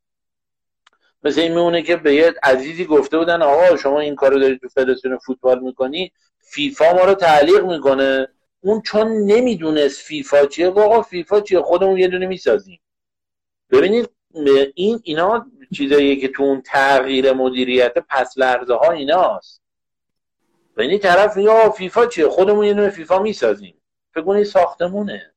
[1.24, 4.68] مثل این میمونه که به یه عزیزی گفته بودن آقا شما این کارو داری تو
[4.68, 8.28] فدراسیون فوتبال می‌کنی فیفا ما رو تعلیق می‌کنه.
[8.60, 12.80] اون چون نمی‌دونست فیفا چیه آقا فیفا چیه؟ خودمون یه دونه می‌سازیم.
[13.70, 14.10] ببینید
[14.74, 19.62] این اینا چیزاییه که تو اون تغییر مدیریت پس لرزه ها ایناست.
[20.78, 23.74] یعنی طرف یا فیفا چیه؟ خودمون یه دونه فیفا می‌سازیم.
[24.14, 25.32] فکر کنید ساختمونه.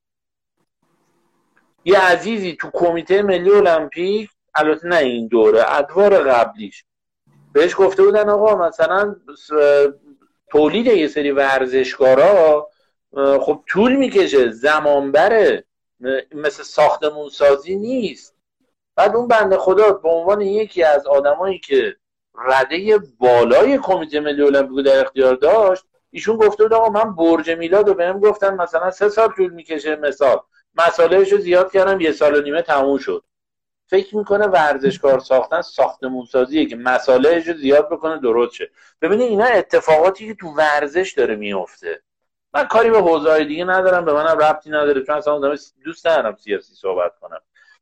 [1.85, 6.85] یه عزیزی تو کمیته ملی المپیک البته نه این دوره ادوار قبلیش
[7.53, 9.15] بهش گفته بودن آقا مثلا
[10.47, 12.69] تولید یه سری ورزشکارا
[13.15, 15.63] خب طول می‌کشه زمان بره
[16.31, 18.35] مثل ساختمون سازی نیست.
[18.95, 21.95] بعد اون بنده خدا به عنوان یکی از آدمایی که
[22.35, 27.87] رده بالای کمیته ملی المپیک در اختیار داشت ایشون گفته بود آقا من برج میلاد
[27.87, 30.39] رو بهم گفتن مثلا سه سال طول می‌کشه مثال.
[30.75, 33.23] مسائلش رو زیاد کردم یه سال و نیمه تموم شد.
[33.87, 38.71] فکر می‌کنه ورزشکار ساختن ساختمون سازیه که مسائلش رو زیاد بکنه درست شه.
[39.01, 42.01] ببینید اینا اتفاقاتی که تو ورزش داره میفته
[42.53, 46.75] من کاری به حوزه دیگه ندارم به منم ربطی نداره چون اصلا دوست ندارم سیاسی
[46.75, 47.39] صحبت کنم.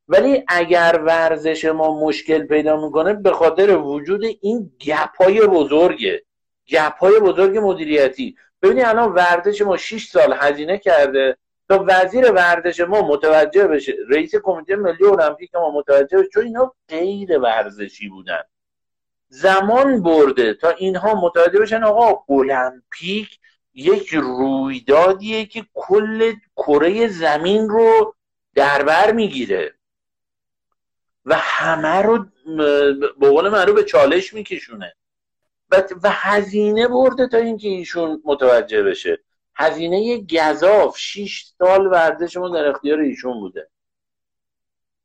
[0.07, 6.23] ولی اگر ورزش ما مشکل پیدا می‌کنه به خاطر وجود این گپ های بزرگه
[6.67, 8.35] گپ های بزرگ مدیریتی.
[8.61, 11.37] ببینید الان ورزش ما 6 سال هزینه کرده.
[11.69, 16.73] تا وزیر ورزش ما متوجه بشه رئیس کمیته ملی المپیک ما متوجه بشه چون اینا
[16.89, 18.41] غیر ورزشی بودن.
[19.27, 23.39] زمان برده تا اینها متوجه بشن آقا المپیک
[23.73, 28.15] یک رویدادیه که کل کره زمین رو
[28.55, 29.75] دربر می‌گیره.
[31.25, 32.25] و همه رو
[33.19, 34.95] به قول من رو به چالش میکشونه.
[35.71, 39.19] و, و هزینه برده تا اینکه ایشون متوجه بشه.
[39.55, 43.69] هزینه گذاف 6 سال ورزش ما در اختیار ایشون بوده.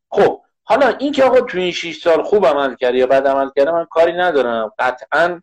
[0.08, 3.50] خب حالا این که آقا تو این 6 سال خوب عمل کرده یا بد عمل
[3.56, 4.72] کرده من کاری ندارم.
[4.78, 5.42] قطعا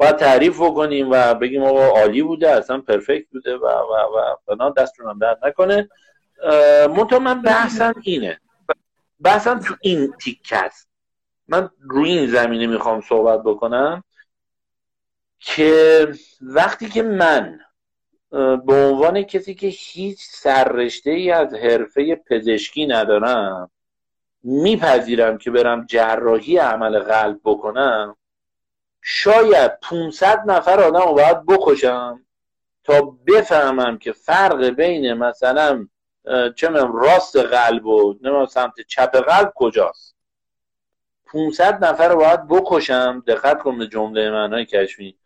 [0.00, 4.70] باید تعریف بکنیم و بگیم آقا عالی بوده اصلا پرفکت بوده و و و فنا
[4.70, 5.88] دستتون درد نکنه.
[6.88, 8.40] منتها من بحثم اینه.
[9.20, 10.88] بحثم تو این تیکه است
[11.48, 14.04] من روی این زمینه می‌خوام صحبت بکنم
[15.38, 16.08] که
[16.40, 17.60] وقتی که من
[18.66, 23.70] به عنوان کسی که هیچ سررشته ای از حرفه پزشکی ندارم
[24.42, 28.16] میپذیرم که برم جراحی عمل قلب بکنم
[29.02, 32.20] شاید 500 نفر آدم رو باید بکشم
[32.84, 35.86] تا بفهمم که فرق بین مثلا
[36.56, 40.16] چه راست قلب و نمی‌دونم سمت چپ قلب کجاست.
[41.32, 45.16] 500 نفر رو باید بکشم دقت کن به جمله معنای کشمی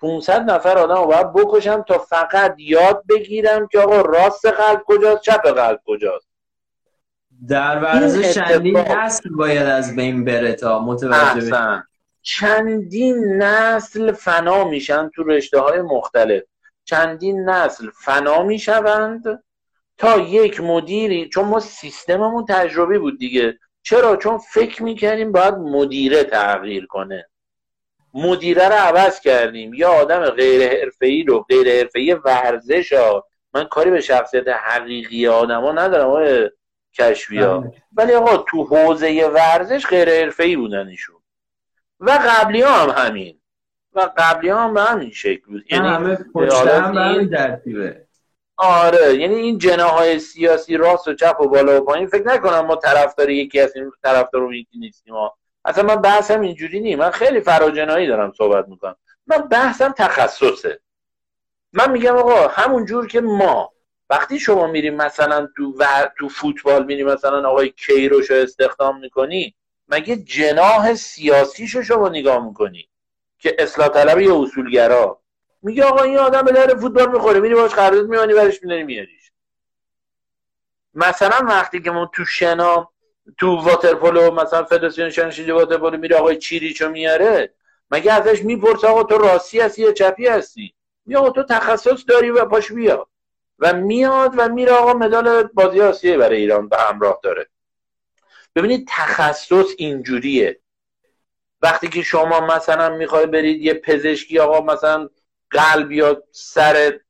[0.00, 5.22] 500 نفر آدم رو باید بکشم تا فقط یاد بگیرم که آقا راست قلب کجاست
[5.22, 6.28] چپ قلب کجاست.
[7.48, 11.50] در ورزش چندین نسل باید از بین بره تا متوجه
[12.26, 16.42] چندین نسل فنا میشن تو رشته های مختلف.
[16.84, 19.42] چندین نسل فنا می‌شوند
[19.98, 23.58] تا یک مدیری چون ما سیستممون تجربی بود دیگه.
[23.82, 27.28] چرا؟ چون فکر می‌کردیم باید مدیره تغییر کنه.
[28.14, 29.74] مدیره رو عوض کردیم.
[29.74, 33.26] یا آدم غیر حرفه‌ای رو غیر حرفه‌ای ورزش ها.
[33.54, 36.50] من کاری به شخصیت حقیقی آدما ندارم آقای
[36.98, 37.58] کشفیا.
[37.58, 37.72] بله.
[37.92, 41.13] ولی آقا تو حوزه ورزش غیر حرفه‌ای بودن ایشون.
[42.00, 43.40] و قبلی ها هم همین.
[43.92, 45.72] و قبلی ها هم به همین شکل بود.
[45.72, 46.18] یعنی همه
[46.70, 46.94] هم
[48.56, 52.76] آره یعنی این جناهای سیاسی راست و چپ و بالا و پایین فکر نکنم ما
[52.76, 55.14] طرفدار یکی از این طرفدار رو یکی نیستیم.
[55.64, 58.96] اصلا من بحثم اینجوری نیم من خیلی فراجنایی دارم صحبت می‌کنم.
[59.26, 60.80] من بحثم تخصصه.
[61.72, 63.72] من میگم آقا همون جور که ما
[64.10, 65.86] وقتی شما میریم مثلا تو و
[66.18, 69.54] تو فوتبال میریم مثلا آقای کیروش رو استخدام می‌کنی
[69.94, 72.88] مگه جناح سیاسیشو شما نگاه می‌کنی
[73.38, 75.20] که اصلاح طلب یا اصولگرا؟
[75.62, 79.32] میگه آقا این آدم به در فوتبال می‌خوره میری باش قرارداد میانی برش میداری میاریش
[80.94, 82.90] مثلا وقتی که ما تو شنا
[83.38, 87.54] تو واترپولو مثلا فدراسیون شنشیدی واترپولو میره آقای چیریچو میاره
[87.90, 90.74] مگه ازش می‌پرسه آقا تو راستی هستی یا چپی هستی؟
[91.06, 93.08] میگه آقا تو تخصص داری و پاش بیا.
[93.58, 97.48] و میاد و میره آقا مدال بازی آسیه برای ایران به همراه داره.
[98.54, 100.60] ببینید تخصص اینجوریه.
[101.62, 105.08] وقتی که شما مثلا می‌خوای برید یه پزشکی آقا مثلا
[105.50, 107.00] قلب یا سر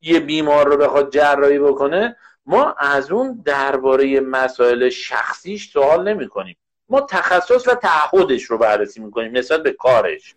[0.00, 6.56] یه بیمار رو بخواد جراحی بکنه ما از اون درباره مسائل شخصیش سوال نمی کنیم
[6.88, 10.34] ما تخصص و تعهدش رو بررسی می‌کنیم نسبت به کارش.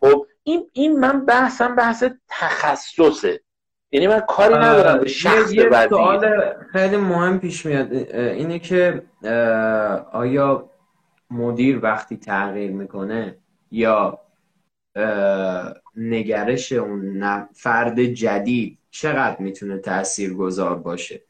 [0.00, 3.40] خب این این من بحثم بحث تخصصه.
[3.92, 9.02] یعنی من کاری ندارم به شخص یه سوال خیلی مهم پیش میاد اینه که
[10.12, 10.70] آیا
[11.30, 13.38] مدیر وقتی تغییر می‌کنه
[13.70, 14.20] یا
[15.96, 21.22] نگرش اون فرد جدید چقدر می‌تونه تأثیر گذار باشه؟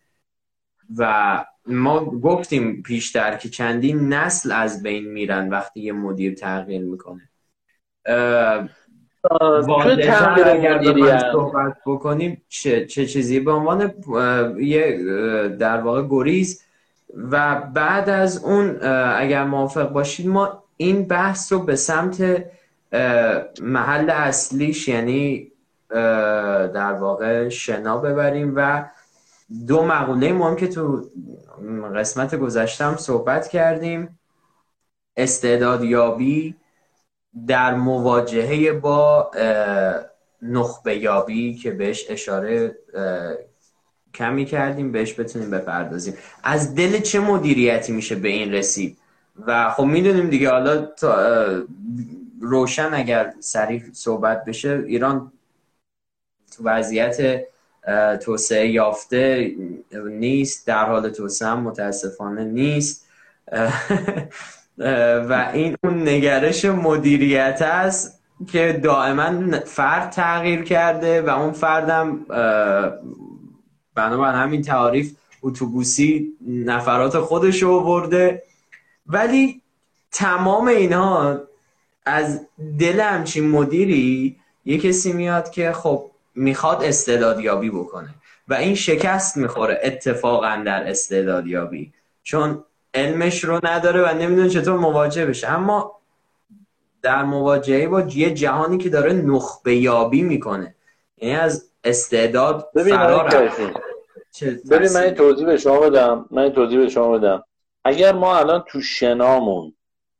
[0.96, 7.30] و ما گفتیم پیشتر که چندین نسل از بین میرن وقتی یه مدیر تغییر می‌کنه.
[9.30, 13.94] اگر صحبت بکنیم چه, چه چیزی؟ به عنوان
[14.58, 14.98] یه
[15.58, 16.62] در واقع گریز.
[17.30, 18.84] و بعد از اون
[19.16, 22.44] اگر موافق باشید ما این بحث رو به سمت
[23.62, 25.52] محل اصلیش یعنی
[26.74, 28.84] در واقع شنا ببریم و
[29.66, 31.04] دو مقوله مهم که تو
[31.94, 34.18] قسمت گذشتم صحبت کردیم.
[35.16, 36.54] استعداد یابی
[37.46, 39.30] در مواجهه با
[40.42, 42.76] نخبه یابی که بهش اشاره
[44.14, 46.14] کمی کردیم بهش بتونیم بپردازیم.
[46.42, 48.98] از دل چه مدیریتی میشه به این رسید؟
[49.46, 50.88] و خب می‌دونیم دیگه حالا
[52.40, 55.32] روشن اگر سریع صحبت بشه ایران
[56.56, 57.42] تو وضعیت
[58.22, 59.52] توسعه یافته
[59.92, 63.06] نیست در حال توسعه متاسفانه نیست.
[64.78, 68.22] و این اون نگرش مدیریت است
[68.52, 72.18] که دائما فرد تغییر کرده و اون فردم
[73.94, 75.12] بنابراین همین تعاریف
[75.42, 78.42] اتوبوسی نفرات خودش رو برده
[79.06, 79.62] ولی
[80.10, 81.40] تمام اینها
[82.06, 82.46] از
[82.78, 88.14] دل همچین مدیری یه کسی میاد که خب می‌خواد استعدادیابی بکنه
[88.48, 91.92] و این شکست می‌خوره اتفاقا در استعدادیابی.
[92.22, 92.64] چون
[92.96, 95.48] علمش رو نداره و نمی‌دونه چطور مواجه بشه.
[95.48, 96.00] اما
[97.02, 100.74] در مواجهه با یه جهانی که داره نخبه یابی می‌کنه.
[101.16, 103.28] یعنی از استعداد فرار
[104.70, 106.26] ببین من توضیح به شما بدم.
[106.30, 107.44] من توضیح به شما بدم.
[107.84, 109.72] اگر ما الان تو شنامون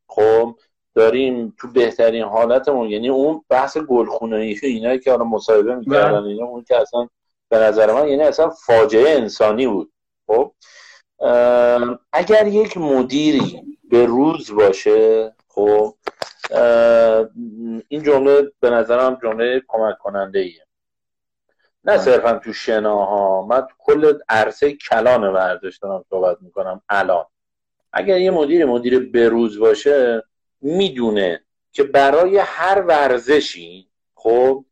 [0.08, 0.56] خب
[0.94, 6.28] داریم تو بهترین حالتمون یعنی اون بحث گلخونه‌ای اینایی که حالا مصاحبه می‌کردن بله.
[6.28, 7.08] اینا اون که اصلا
[7.48, 9.92] به نظر من یعنی اصلا فاجعه انسانی بود.
[10.26, 10.52] خب؟
[12.12, 15.94] اگر یک مدیری به روز باشه خب
[17.88, 20.66] این جمله به نظرم جمله کمک کننده ایه
[21.84, 21.98] نه.
[21.98, 23.46] صرفا تو شناها.
[23.46, 27.24] من کل عرصه کلان ورزش دارم صحبت می‌کنم الان.
[27.92, 30.22] اگر یه مدیر مدیر بروز باشه
[30.60, 34.64] می‌دونه که برای هر ورزشی خب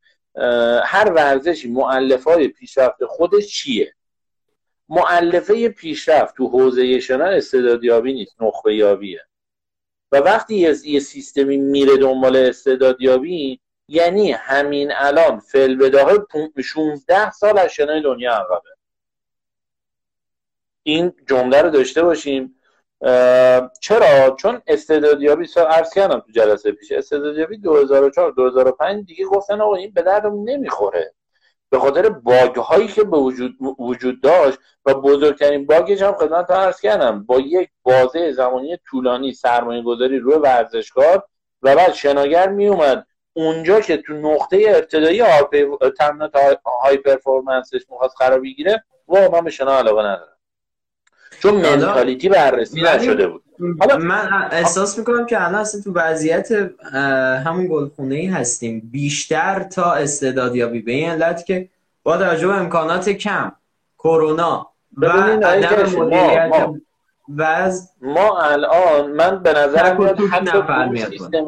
[0.85, 3.95] هر ورزشی معلف های پیشرفت خودش چیه؟
[4.89, 9.21] معلفه پیشرفت تو حوزه شنا استعدادیابی نیست نخبه یابیه.
[10.13, 10.55] و وقتی
[10.85, 16.27] یه سیستمی میره دنبال استعدادیابی یعنی همین الان فل بداهه
[16.65, 18.69] 16 سال از شنای دنیا عقبه.
[20.83, 22.61] این جمله رو داشته باشیم.
[23.81, 29.75] چرا؟ چون استعدادیابی سال عرض کردم تو جلسه پیش استعدادیابی 2004 2005 دیگه گفتن آقا
[29.75, 31.15] این به درد نمی‌خوره.
[31.75, 36.81] به خاطر باگ هایی که به وجود, وجود داشت و بزرگترین باگش هم خدمت عرض
[36.81, 37.25] کردم.
[37.25, 41.23] با یک بازه زمانی طولانی سرمایه گذاری روی ورزشکار
[41.63, 45.23] و بعد شناگر می اومد اونجا که تو نقطه ابتدایی
[45.99, 46.33] تمنات
[46.83, 50.34] های پرفورمنسش می‌خواست قرار بگیره و من به شنا علاقه ندارم.
[51.41, 53.43] چون منتالیتی بررسی نشده بود.
[54.01, 56.53] من احساس می‌کنم که الان اصلا تو وضعیت
[57.47, 58.91] همون گلخونه ای هستیم.
[58.93, 61.69] بیشتر تا استعدادیابی به این علت که
[62.03, 63.53] با توجه به امکانات کم
[63.99, 66.71] کرونا و عدم مدیریت
[67.37, 71.47] وز ما الان من به نظر میاد حتی سیستم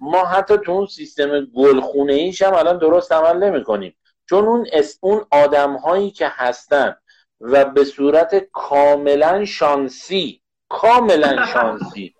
[0.00, 3.94] ما حتی تو اون سیستم گلخونه ایش هم الان درست عمل نمی کنیم
[4.26, 6.96] چون اون اس اون آدم هایی که هستن
[7.42, 12.14] و به صورت کاملا شانسی کاملا شانسی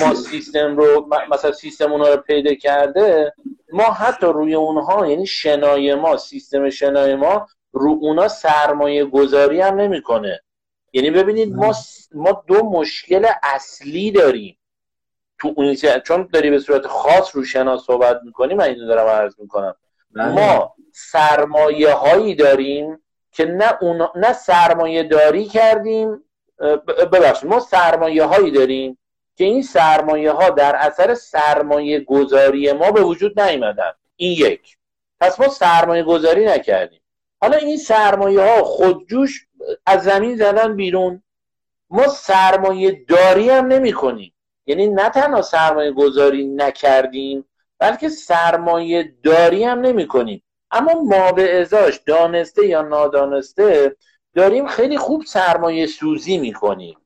[0.00, 3.34] ما سیستم رو مثلا سیستم اونها رو پیدا کرده
[3.72, 9.80] ما حتی روی اونها یعنی شنای ما سیستم شنای ما رو اونا سرمایه گذاری هم
[9.80, 10.40] نمی‌کنه.
[10.92, 11.74] یعنی ببینید ما
[12.14, 14.58] ما دو مشکل اصلی داریم.
[15.38, 19.34] تو اون چون داری به صورت خاص رو شنا صحبت می‌کنیم من اینو دارم عرض
[19.38, 19.74] می‌کنم.
[20.14, 20.28] بله.
[20.28, 23.03] ما سرمایه هایی داریم
[23.34, 24.08] که نه, اون...
[24.14, 26.24] نه سرمایه داری کردیم
[27.12, 28.98] ببخشید ما سرمایه هایی داریم
[29.36, 34.76] که این سرمایه ها در اثر سرمایه گذاری ما به وجود نیمدن این یک.
[35.20, 37.00] پس ما سرمایه گذاری نکردیم.
[37.40, 39.46] حالا این سرمایه ها خودجوش
[39.86, 41.22] از زمین زدن بیرون.
[41.90, 44.34] ما سرمایه داری هم نمی کنیم
[44.66, 47.44] یعنی نه تنها سرمایه گذاری نکردیم
[47.78, 50.42] بلکه سرمایه داری هم نمی کنیم
[50.74, 53.96] اما ما به ازاش دانسته یا نادانسته
[54.34, 56.98] داریم خیلی خوب سرمایه سوزی می‌کنیم.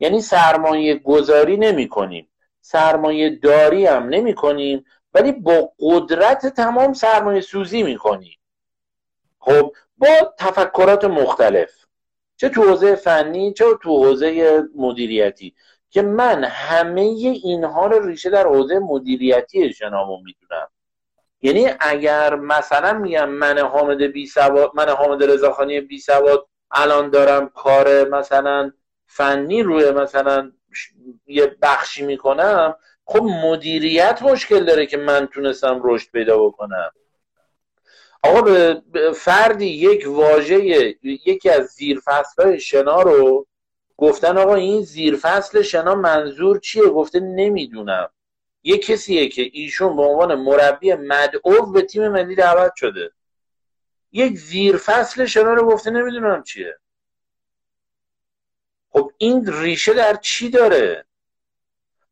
[0.00, 2.28] یعنی سرمایه گذاری نمی کنیم
[2.60, 4.84] سرمایه داری هم نمی کنیم
[5.14, 8.38] ولی با قدرت تمام سرمایه سوزی می کنیم
[9.38, 11.70] خب با تفکرات مختلف
[12.36, 15.54] چه تو حوزه فنی چه تو حوزه مدیریتی
[15.90, 20.68] که من همه اینها رو ریشه در حوزه مدیریتی شنامو می‌دونم.
[21.42, 27.48] یعنی اگر مثلا میگم من حامد بی سواد من حامد رضاخانی بی سواد الان دارم
[27.48, 28.72] کار مثلا
[29.06, 30.52] فنی روی مثلا
[31.26, 32.74] یه بخشی می‌کنم
[33.04, 36.90] خب مدیریت مشکل داره که من تونستم رشد پیدا بکنم.
[38.22, 38.82] آقا به
[39.14, 40.58] فردی یک واژه
[41.02, 43.46] یکی از زیرفصلهای شنا رو
[43.96, 48.08] گفتن آقا این زیرفصل شنا منظور چیه؟ گفته نمی‌دونم.
[48.62, 53.12] یه کسیه که ایشون به عنوان مربی مدعو به تیم ملی دعوت شده.
[54.12, 56.78] یک زیرفصل شنا رو گفته نمی‌دونم چیه.
[58.90, 61.04] خب این ریشه در چی داره؟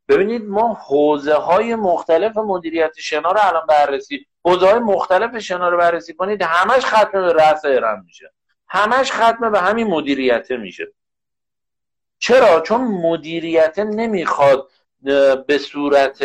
[0.09, 5.79] ببینید ما حوزه های مختلف مدیریت شنا رو الان بررسی حوزه های مختلف شنا رو
[5.79, 8.33] بررسی کنید همش ختم به رأس ارم میشه.
[8.69, 10.93] همش ختم به همین مدیریت میشه.
[12.19, 14.71] چرا؟ چون مدیریت نمی‌خواد
[15.47, 16.25] به صورت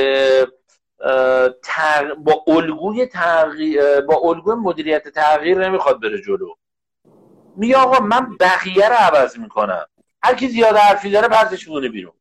[2.17, 6.53] با الگوی تغییر با الگوی مدیریت تغییر نمی‌خواد بره جلو.
[7.55, 9.85] میگه آقا من بقیه رو عوض می‌کنم.
[10.23, 12.13] هر کی زیاد حرفی داره پسش میونه بیرون.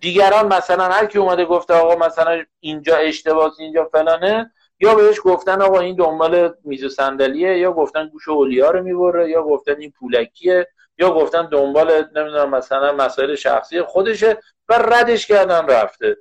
[0.00, 5.62] دیگران مثلا هر کی اومده گفته آقا مثلا اینجا اشتباس اینجا فلانه یا بهش گفتن
[5.62, 9.92] آقا این دنبال میز و صندلیه یا گفتن گوش اولیا رو می‌بره یا گفتن این
[10.00, 10.68] پولکیه.
[11.00, 14.38] یا گفتن دنبال نمی‌دونم مثلا مسائل شخصی خودشه
[14.68, 16.16] و ردش کردن رفته.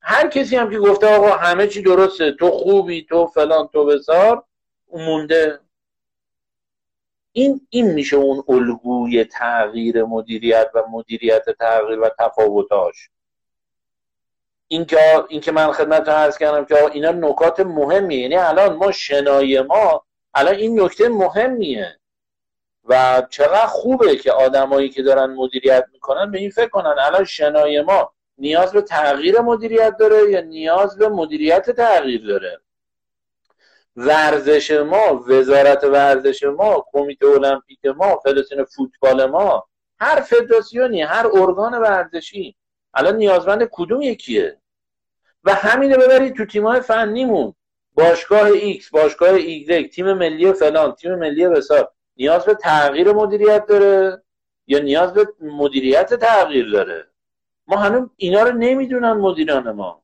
[0.00, 4.44] هر کسی هم که گفته آقا همه چی درسته تو خوبی تو فلان تو بسار
[4.92, 5.60] مونده.
[7.32, 13.10] این این میشه اون الگوی تغییر مدیریت و مدیریت تغییر و تفاوتاش.
[14.68, 18.20] این که این که من خدمت عرض کردم که اینا نکات مهمیه.
[18.20, 21.98] یعنی الان ما شنای ما الان این نکته مهمیه.
[22.84, 26.94] و چقدر خوبه که آدمایی که دارن مدیریت می‌کنن به این فکر کنن.
[26.98, 32.60] الان شنای ما نیاز به تغییر مدیریت داره یا نیاز به مدیریت تغییر داره؟
[33.96, 39.68] ورزش ما وزارت ورزش ما کمیته المپیک ما فدراسیون فوتبال ما
[39.98, 42.56] هر فدراسیونی هر ارگان ورزشی
[42.94, 44.58] الان نیازمند کدوم یکیه؟
[45.44, 47.54] و همینو ببرید تو تیمای فنیمون.
[47.94, 51.92] باشگاه X باشگاه Y تیم ملی فلان تیم ملی بسار.
[52.16, 54.22] نیاز به تغییر مدیریت داره
[54.66, 57.06] یا نیاز به مدیریت تغییر داره؟
[57.66, 60.02] ما هنوز اینا رو نمی‌دونن مدیران ما.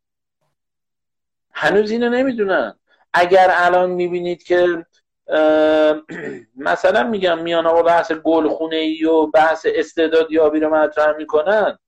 [1.52, 2.74] هنوز اینو نمی‌دونن.
[3.12, 4.86] اگر الان می‌بینید که
[6.56, 11.78] مثلا میگم میان آقا بحث گلخونه ای و بحث استعدادیابی رو مطرح می‌کنن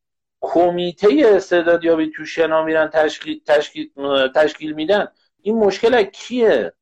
[0.40, 3.90] کمیته استعدادیابی تو شنا میرن تشکیل, تشکیل,
[4.34, 5.08] تشکیل میدن.
[5.42, 6.72] این مشکل کیه؟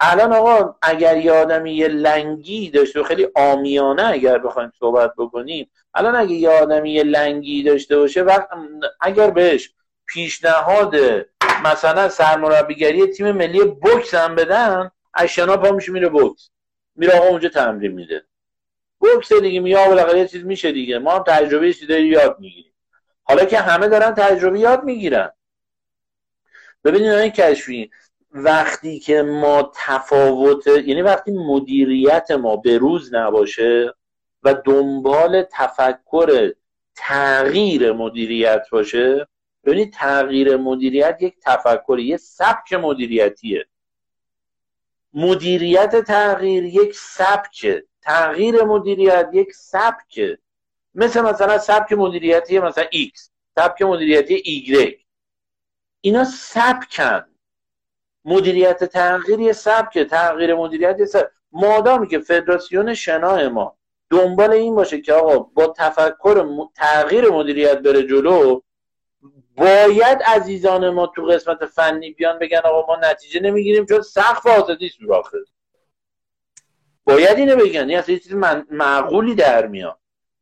[0.00, 5.70] الان آقا اگر یه آدمی یه لنگی داشته و خیلی آمیانه اگر بخوایم صحبت بکنیم.
[5.94, 8.48] الان اگر یه آدمی یه لنگی داشته باشه وقت
[9.00, 9.70] اگر بهش
[10.06, 10.96] پیشنهاد
[11.64, 16.50] مثلا سرمربیگری تیم ملی بوکس هم بدن از شنا پا میشه میره بوکس.
[16.96, 18.24] میره آقا اونجا تمرین میده.
[18.98, 20.98] بوکس دیگه میگه بالاخره یه چیز میشه دیگه.
[20.98, 22.72] ما هم تجربه چیزایی یاد می‌گیریم.
[23.24, 25.32] حالا که همه دارن تجربه یاد می‌گیرن.
[26.84, 27.90] ببینید این کشفی
[28.32, 33.94] وقتی که ما تفاوت یعنی وقتی مدیریت ما به روز نباشه
[34.42, 36.52] و دنبال تفکر
[36.94, 39.26] تغییر مدیریت باشه
[39.64, 43.66] ببینید تغییر مدیریت یک تفکر یه سبک مدیریتیه.
[45.14, 47.84] مدیریت تغییر یک سبکه.
[48.02, 50.38] تغییر مدیریت یک سبکه.
[50.94, 55.04] مثل مثلا سبک مدیریتی مثلا X سبک مدیریتی Y.
[56.00, 57.29] اینا سبکن.
[58.24, 61.30] مدیریت تغییر یه سبکه تغییر مدیریت سبک.
[61.52, 63.76] مادامی که فدراسیون شناه ما
[64.10, 68.60] دنبال این باشه که آقا با تفکر تغییر مدیریت بره جلو
[69.56, 74.88] باید عزیزان ما تو قسمت فنی بیان بگن آقا ما نتیجه نمی‌گیریم چون سقف آزادی
[74.88, 75.38] سوراخه
[77.04, 77.88] باید اینو بگن.
[77.88, 78.34] این اصلا چیز
[78.70, 79.98] معقولی در میاد.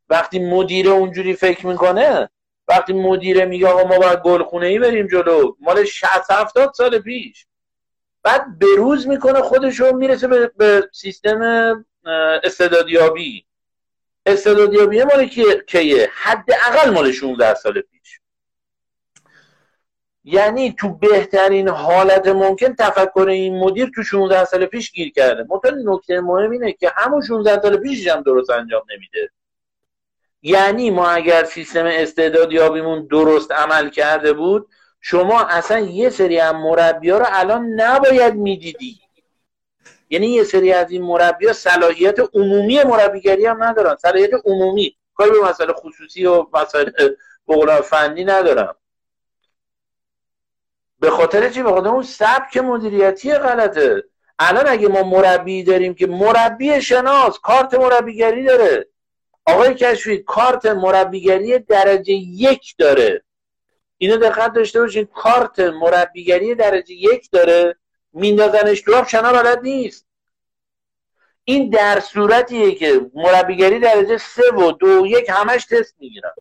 [0.09, 2.29] وقتی مدیر اونجوری فکر می‌کنه
[2.67, 7.47] وقتی مدیر میگه آقا ما باید گلخونه ای بریم جلو مال 60 70 سال پیش.
[8.23, 11.41] بعد بروز می‌کنه خودشو می‌رسه به, به سیستم
[12.43, 13.45] استعدادیابی.
[14.25, 15.25] استعدادیابی مال
[15.67, 18.19] کیه؟ حداقل مال 16 سال پیش.
[20.23, 25.45] یعنی تو بهترین حالت ممکن تفکر این مدیر تو 16 سال پیش گیر کرده.
[25.49, 29.31] مثلا نکته مهم اینه که همون 16 سال پیش هم درست انجام نمیده.
[30.41, 34.69] یعنی ما اگر سیستم استعدادیابیمون درست عمل کرده بود
[35.01, 38.99] شما اصلا یه سری از مربی ها رو الان نباید می‌دیدی.
[40.09, 43.95] یعنی یه سری از این مربی ها صلاحیت عمومی مربیگری هم ندارن.
[43.95, 44.95] صلاحیت عمومی.
[45.13, 46.91] کاری به مسئله خصوصی و مسئله
[47.47, 48.75] بقول فنی ندارم.
[50.99, 54.03] به خاطر چی؟ به خاطر اون سبک مدیریتی غلطه.
[54.39, 58.87] الان اگه ما مربی داریم که مربی شناس کارت مربیگری داره.
[59.45, 63.23] آقای کشفی کارت مربیگری درجه یک داره.
[64.01, 67.75] اینو دقت داشته باشین کارت مربیگری درجه یک داره
[68.13, 70.05] میندازنش تو شنا بلد نیست.
[71.43, 76.31] این در صورتیه که مربیگری درجه سه و دو و یک همش تست می‌گیرن.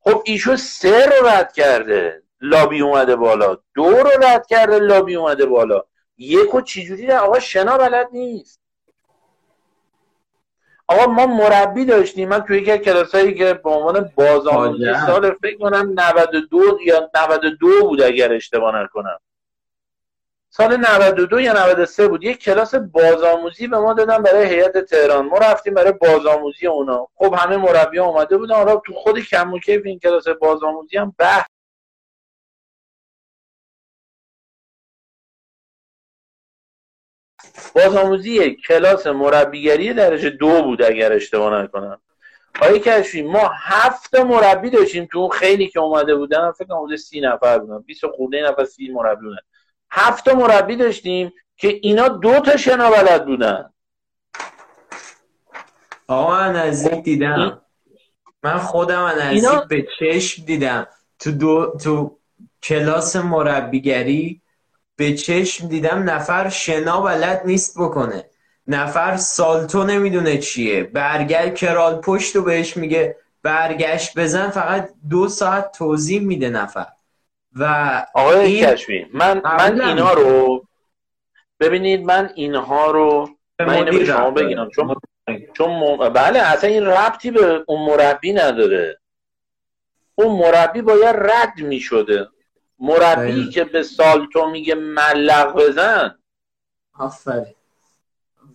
[0.00, 3.58] خب ایشو سه رو رد کرده لابی اومده بالا.
[3.74, 5.84] دو رو رد کرده لابی اومده بالا.
[6.18, 8.60] یک و چجوری آقا شنا بلد نیست.
[10.88, 12.28] آقا ما مربی داشتیم.
[12.28, 18.02] من توی یک کلاسایی که به عنوان بازآموزی سال فکر کنم 92 یا 92 بود
[18.02, 19.18] اگر اشتباه نکنم.
[20.50, 22.24] سال 92 یا 93 بود.
[22.24, 25.26] یک کلاس بازآموزی به ما دادن برای هیئت تهران.
[25.26, 27.08] ما رفتیم برای بازآموزی اونا.
[27.14, 28.54] خب همه مربی ها اومده بودن.
[28.54, 31.46] حالا تو خود کم و کیف این کلاس بازآموزی هم بحث
[37.74, 42.00] بازآموزی کلاس مربیگری درجه دو بود اگر اشتباه نکنم.
[42.62, 46.52] آقای کشفی ما هفت مربی داشتیم تو خیلی که اومده بودن.
[46.52, 47.78] فکر کنم سی نفر بودن.
[47.78, 49.38] 20 خورده نفر سی مربی بودن.
[49.90, 53.70] هفت مربی داشتیم که اینا دو تا شنا بلد بودن.
[56.08, 57.62] آقا من نزدیک دیدم.
[58.42, 60.86] من خودم من نزدیک اینا- به چشم دیدم.
[61.18, 62.18] تو دو تو
[62.62, 64.42] کلاس مربیگری
[64.96, 68.24] به چشم دیدم نفر شنا بلد نیست بکنه.
[68.66, 70.82] نفر سالتو نمی‌دونه چیه.
[70.84, 76.86] برگل کرال پشت و بهش میگه برگشت بزن فقط دو ساعت توضیح میده نفر.
[77.56, 77.64] و
[78.14, 79.80] آقای این- کشمی من من.
[79.80, 80.64] اینا رو
[81.60, 83.28] ببینید من اینها رو
[83.60, 84.30] من اینو به شما.
[84.30, 84.68] بگم.
[84.70, 84.94] چون
[85.52, 88.98] چون م- بله اصلا این ربطی به اون مربی نداره.
[90.14, 92.28] اون مربی باید رد می شده
[92.78, 93.50] مربی.
[93.50, 96.18] که به سالتو میگه ملق بزن.
[96.94, 97.54] آفرین.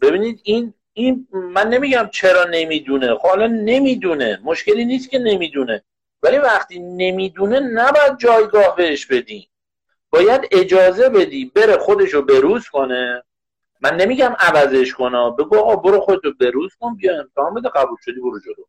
[0.02, 3.16] ببینید این این من نمیگم چرا نمی‌دونه.
[3.16, 4.40] خب حالا نمی‌دونه.
[4.44, 5.84] مشکلی نیست که نمی‌دونه.
[6.24, 9.50] ولی وقتی نمی‌دونه نباید جایگاه بهش بدی
[10.10, 13.24] باید اجازه بدی بره خودشو بروز کنه.
[13.82, 15.32] من نمیگم عوضش کنه.
[15.32, 18.66] بگو آقا برو خودتو بروز کن بیا امتحان بده قبول شدی برو جلو.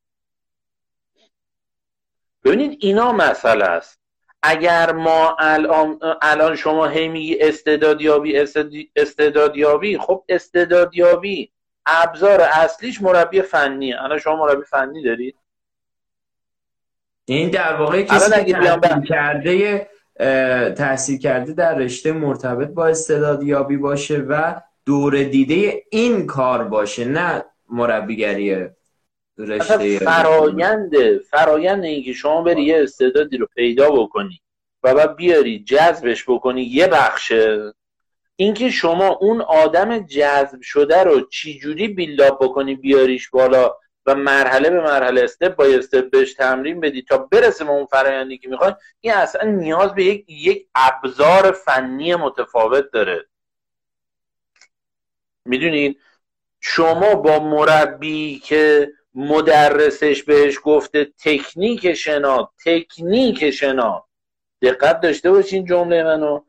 [2.45, 4.02] ببینید اینا مسئله است.
[4.43, 11.53] اگر ما الان الان شما هی میگی استعدادیابی استعدادی- استعدادیابی خب استعدادیابی
[11.87, 14.03] ابزار اصلیش مربی فنیه.
[14.03, 15.37] الان شما مربی فنی دارید
[17.25, 19.89] این در واقع کسی که تحصیل کرده
[20.75, 27.45] تحصیل کرده در رشته مرتبط با استعدادیابی باشه و دور دیده این کار باشه نه
[27.71, 28.69] مربیگری
[29.39, 34.41] رشته فرایند فرایند اینکه شما بری یه استعدادی رو پیدا بکنی
[34.83, 37.73] و بعد بیاری جذبش بکنی یه بخشه
[38.37, 43.77] اینکه شما اون آدم جذب شده رو چجوری بیلداپ بکنی بیاریش بالا
[44.07, 48.39] و مرحله به مرحله استپ بای استپ بهش تمرین بدی تا برسه به اون فرایندی
[48.39, 53.27] که می‌خوای این اصلا نیاز به یک یک ابزار فنی متفاوت داره.
[55.45, 55.97] می‌دونین؟
[56.61, 64.05] شما با مربی که مدرسش بهش گفته تکنیک شنا تکنیک شنا
[64.63, 66.41] دقت داشته باشین جمله منو.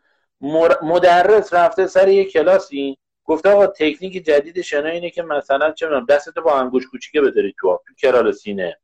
[0.82, 6.06] مدرس رفته سر یه کلاسی گفته آقا تکنیک جدید شنا اینه که مثلا چه می‌دونم
[6.06, 8.78] دستتو با انگوش کوچیکه بذاری تو تو کرال سینه.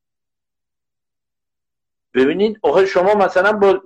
[2.13, 3.81] ببینید آخه شما مثلا با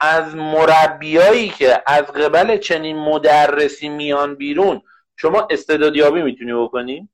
[0.00, 4.82] از مربیایی که از قبل چنین مدرسی میان بیرون
[5.16, 7.08] شما استعدادیابی می‌تونی بکنی؟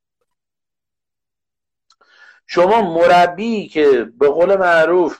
[2.53, 5.19] شما مربی که به قول معروف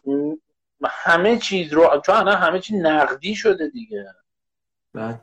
[0.85, 4.05] همه چیز رو چون الان همه چیز نقدی شده دیگه.
[4.93, 5.19] بله.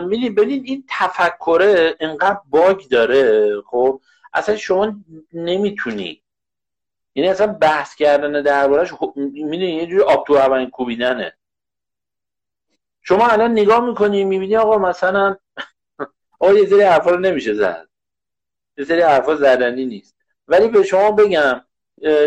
[0.00, 4.00] می‌دید ببینید این تفکره انقدر باگ داره خب؟
[4.34, 4.96] اصلا شما
[5.32, 6.22] نمی‌تونی.
[7.14, 11.32] یعنی اصلا بحث کردن دربارش می‌دونی یه جوری آب تو هوایی کوبیدنه.
[13.02, 15.36] شما الان نگاه می‌کنی می‌بینی آقا مثلا
[16.40, 17.88] آقا یه سری حرفا رو نمیشه زد.
[18.76, 20.19] یه سری حرفا زدنی نیست.
[20.50, 21.60] ولی به شما بگم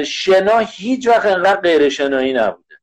[0.06, 2.76] شنا هیچ وقت انقدر غیر شنایی نبوده.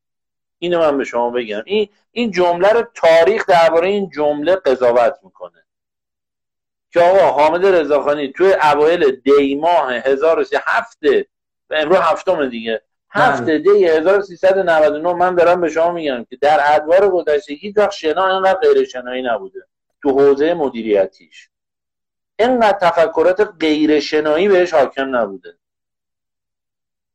[0.59, 1.63] اینو من به شما بگم.
[1.67, 5.65] این این جمله رو تاریخ درباره این جمله قضاوت می‌کنه.
[6.93, 10.99] که آقا حامد رضاخانی توی اوایل دی ماه 1037
[11.71, 13.59] امروز هفتم دیگه هفت بله.
[13.59, 18.61] دی 1399 من دارم به شما میگم که در ادوار گذشته هیچ وقت شنا اینقدر
[18.61, 19.61] غیر شنایی نبوده.
[20.03, 21.50] تو حوزه مدیریتیش.
[22.41, 25.55] اینقدر تفکرات غیر شنایی بهش حاکم نبوده.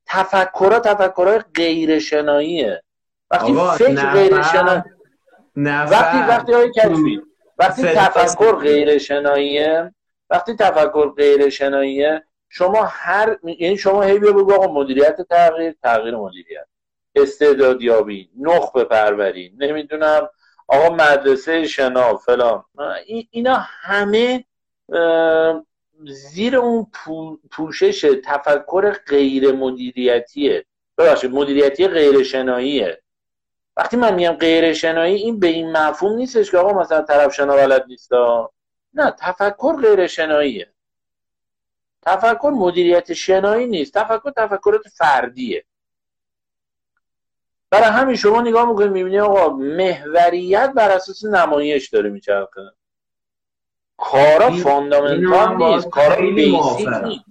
[0.06, 2.84] تفکرات تفکرات غیر شناییه
[3.32, 4.82] وقتی فکر نفر- غیر شنایی
[5.56, 7.22] نفر وقتی وقتی های کشفی
[7.58, 9.94] وقتی تفکر غیر شناییه
[10.30, 16.16] وقتی تفکر غیر شناییه شما هر یعنی شما هی بیا بگو آقا مدیریت تغییر تغییر
[16.16, 16.66] مدیریت.
[17.16, 20.30] استعدادیابی نخبه پروری نمی‌دونم
[20.68, 22.64] آقا مدرسه شنا فلان.
[23.06, 24.46] این- اینا همه
[26.08, 30.66] زیر اون پو- پوشش تفکر غیر مدیریتیه.
[30.98, 33.02] ببخشید مدیریتی غیر شناییه
[33.78, 37.56] وقتی من میگم غیر شنایی این به این مفهوم نیستش که آقا مثلا طرف شنا
[37.56, 38.52] بلد نیستا.
[38.94, 40.72] نه تفکر غیر شناییه
[42.02, 43.94] تفکر مدیریت شنایی نیست.
[43.94, 45.66] تفکر تفکرات فردیه.
[47.70, 52.62] برای همین شما نگاه می‌کنید می‌بینی آقا محوریت بر اساس نمایش داره میچرخه.
[53.98, 56.88] کارا fundamental نیست کارا basic.
[57.04, 57.26] نیست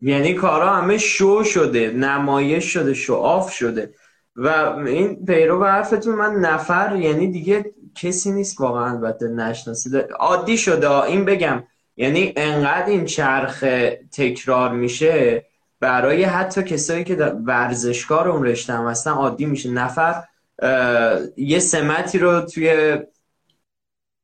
[0.00, 3.94] یعنی کارا همه شو شده نمایش شده show off شده.
[4.36, 4.48] و
[4.86, 7.64] این پیرو حرفتون من نفر یعنی دیگه
[7.94, 11.62] کسی نیست واقعا البته نشناسیده عادی شده این بگم.
[11.96, 13.64] یعنی انقدر این چرخ
[14.12, 15.46] تکرار میشه
[15.80, 19.70] برای حتی کسایی که در ورزشکار اون رشته هم هستن عادی میشه.
[19.70, 20.22] نفر
[21.36, 22.98] یه سمتی رو توی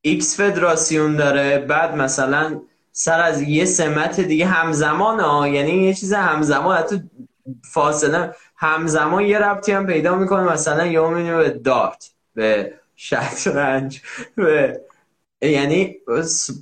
[0.08, 2.60] ایکس فدراسیون داره بعد مثلا
[2.92, 7.02] سر از یه سمت دیگه همزمان ها یعنی یه چیز همزمان حتی
[7.72, 14.02] فاصله همزمان یه ربطی هم پیدا می‌کنه مثلا یه به دارت به شطرنج
[14.36, 14.80] به
[15.42, 15.96] یعنی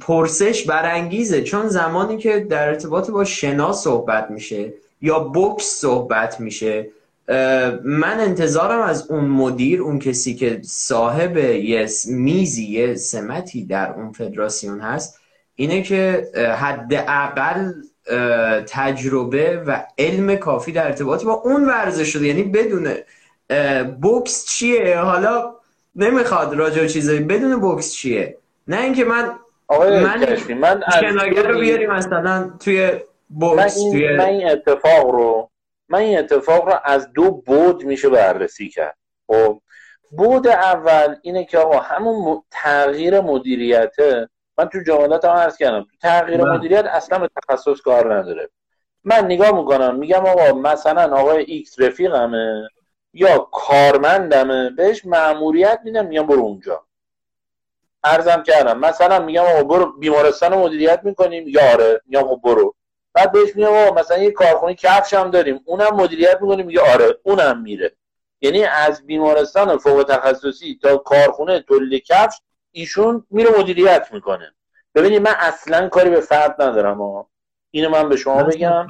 [0.00, 4.72] پرسش برانگیزه چون زمانی که در ارتباط با شنا صحبت میشه
[5.02, 6.90] یا بوکس صحبت میشه
[7.84, 14.12] من انتظارم از اون مدیر اون کسی که صاحب یه میزی یه سمتی در اون
[14.12, 15.20] فدراسیون هست
[15.54, 17.72] اینه که حداقل
[18.68, 22.26] تجربه و علم کافی در ارتباط با اون ورزش شده.
[22.26, 22.94] یعنی بدون
[24.00, 25.54] بوکس چیه؟ حالا
[25.96, 27.20] نمی‌خواد راجع چیزایی.
[27.20, 29.32] بدون بوکس چیه؟ نه اینکه من
[29.68, 30.82] آقای من من
[31.36, 32.90] رو بیاریم مثلا توی
[33.28, 34.16] بوکس من توی...
[34.16, 35.50] من این اتفاق رو
[35.88, 38.96] من این اتفاق رو از دو بود میشه بررسی کرد.
[39.26, 39.60] خب
[40.10, 44.28] بود اول اینه که آقا همون تغییر مدیریته
[44.58, 46.52] من تو جملات هم عرض کردم تو تغییر بله.
[46.52, 48.50] مدیریت اصلا به تخصص کار نداره.
[49.04, 52.68] من نگاه می‌کنم میگم آقا مثلا آقای ایکس رفیقمه
[53.12, 56.86] یا کارمندمه بهش مأموریت میدم میگم برو اونجا.
[58.04, 62.75] عرضم کردم مثلا میگم آقا برو بیمارستان مدیریت می‌کنیم یا آره میگم آقا برو.
[63.16, 65.60] بعد بهش میگم مثلا یه کارخونه کفش هم داریم.
[65.64, 66.66] اونم مدیریت می‌کنیم.
[66.66, 67.92] میگه آره اونم میره.
[68.40, 72.40] یعنی از بیمارستان فوق تخصصی تا کارخونه تولید کفش
[72.72, 74.54] ایشون میره مدیریت می‌کنه.
[74.94, 77.30] ببینید من اصلا کاری به فرد ندارم ها
[77.70, 78.86] اینو من به شما بگم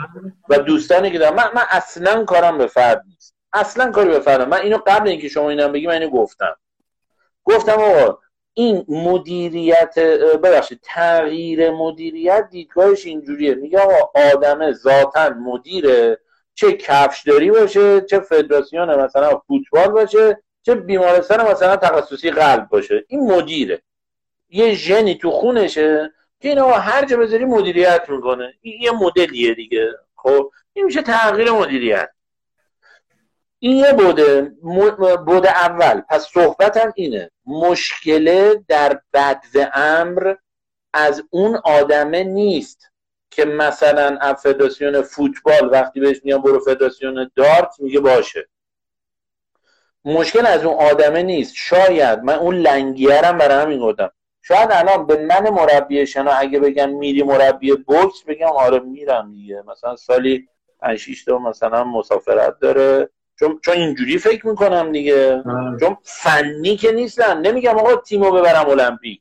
[0.49, 1.35] و دوستانی که دارم.
[1.35, 3.35] من, من اصلا کارم به فرد نیست.
[3.53, 6.57] اصلا کاری به فرد من اینو قبل اینکه شما اینم بگی من اینو گفتم.
[7.45, 8.19] گفتم آقا
[8.59, 9.99] این مدیریت
[10.43, 13.55] ببخشید تغییر مدیریت دیدگاهش اینجوریه.
[13.55, 16.19] میگه آقا آدم ذاتا مدیره.
[16.55, 23.05] چه کفشداری باشه چه فدراسیون مثلا فوتبال باشه چه بیمارستان مثلا تخصصی قلب باشه.
[23.09, 23.83] این مدیره.
[24.49, 28.55] یه ژنی تو خونشه که این آقا هر جا بذاری مدیریت می‌کنه.
[28.61, 29.91] این یه مدلیه دیگه.
[30.17, 32.11] خب این میشه تغییر مدیریت.
[33.59, 34.53] این یه بوده.
[35.27, 36.01] بوده اول.
[36.01, 37.31] پس صحبتم اینه.
[37.47, 40.35] مشکله در بدو امر
[40.93, 42.91] از اون آدمه نیست
[43.31, 48.49] که مثلا فدراسیون فوتبال وقتی بهش میگم برو فدراسیون دارت میگه باشه.
[50.05, 51.55] مشکل از اون آدمه نیست.
[51.57, 54.11] شاید من اون لنگیرم برای همین گفتم.
[54.43, 59.63] شاید الان به من مربی شنا اگه بگم میری مربی بوکس بگم آره میرم دیگه.
[59.67, 60.49] مثلا سالی
[60.81, 63.11] 5 تا مثلا مسافرت داره.
[63.39, 65.43] چون چون اینجوری فکر می‌کنم دیگه.
[65.81, 69.21] چون فنی که نیستم نمیگم آقا تیمو ببرم المپیک.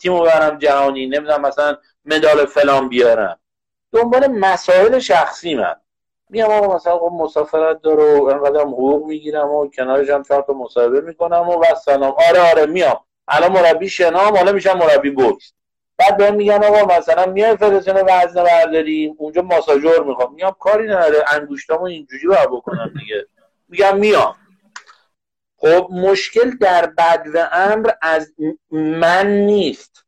[0.00, 1.06] تیمو ببرم جهانی.
[1.06, 3.38] نمی‌دونم مثلا مدال فلان بیارم.
[3.92, 5.74] دنبال مسائل شخصی من.
[6.30, 10.52] میام آقا مثلا خب مسافرت داره و انقدرم حقوق می‌گیرم و کنارش هم چهار تا
[10.52, 12.14] مصاحبه می‌کنم و بس سلام.
[12.28, 15.52] آره آره میام الان مربی شنام حالا میشم مربی بوکس.
[15.98, 19.14] بعد بهم میگن آقا مثلا میای فدراسیون وزنه برداریم.
[19.18, 20.34] اونجا ماساژور می‌خوام.
[20.34, 21.24] میام کاری نداره.
[21.32, 23.26] انگشتامو اینجوری باید بکنم دیگه.
[23.68, 24.36] میگم میام.
[25.56, 28.34] خب مشکل در بد و امر از
[28.70, 30.04] من نیست.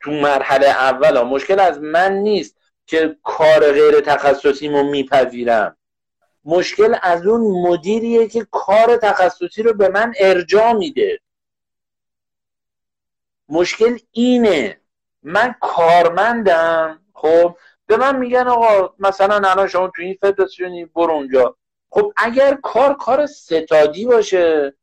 [0.00, 5.76] تو مرحله اول مشکل از من نیست که کار غیر تخصصیمو میپذیرم.
[6.44, 11.20] مشکل از اون مدیریه که کار تخصصی رو به من ارجا میده.
[13.48, 14.80] مشکل اینه.
[15.22, 17.02] من کارمندم.
[17.14, 21.56] خب به من میگن آقا مثلا الان شما تو این فدراسیونی برو اونجا.
[21.94, 24.74] خب اگر کار کار ستادی باشه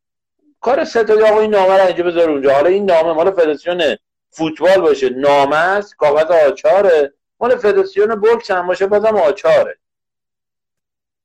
[0.60, 2.54] کار ستادی آقا این نامه رو اینجا بذار اونجا.
[2.54, 3.96] حالا این نامه مال فدراسیون
[4.30, 5.08] فوتبال باشه.
[5.08, 7.14] نامه است کاغذ آچاره.
[7.40, 9.78] مال فدراسیون بوکس هم باشه بازم آچاره.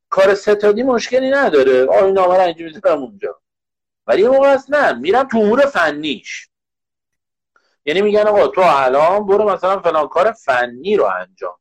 [0.10, 1.84] کار ستادی مشکلی نداره.
[1.84, 3.42] آقا این نامه رو اینجا بذارم اونجا.
[4.08, 6.50] ولی یه موقع نه میرم تو امور فنیش.
[7.86, 11.58] یعنی میگن آقا تو الان برو مثلا فلان کار فنی رو انجام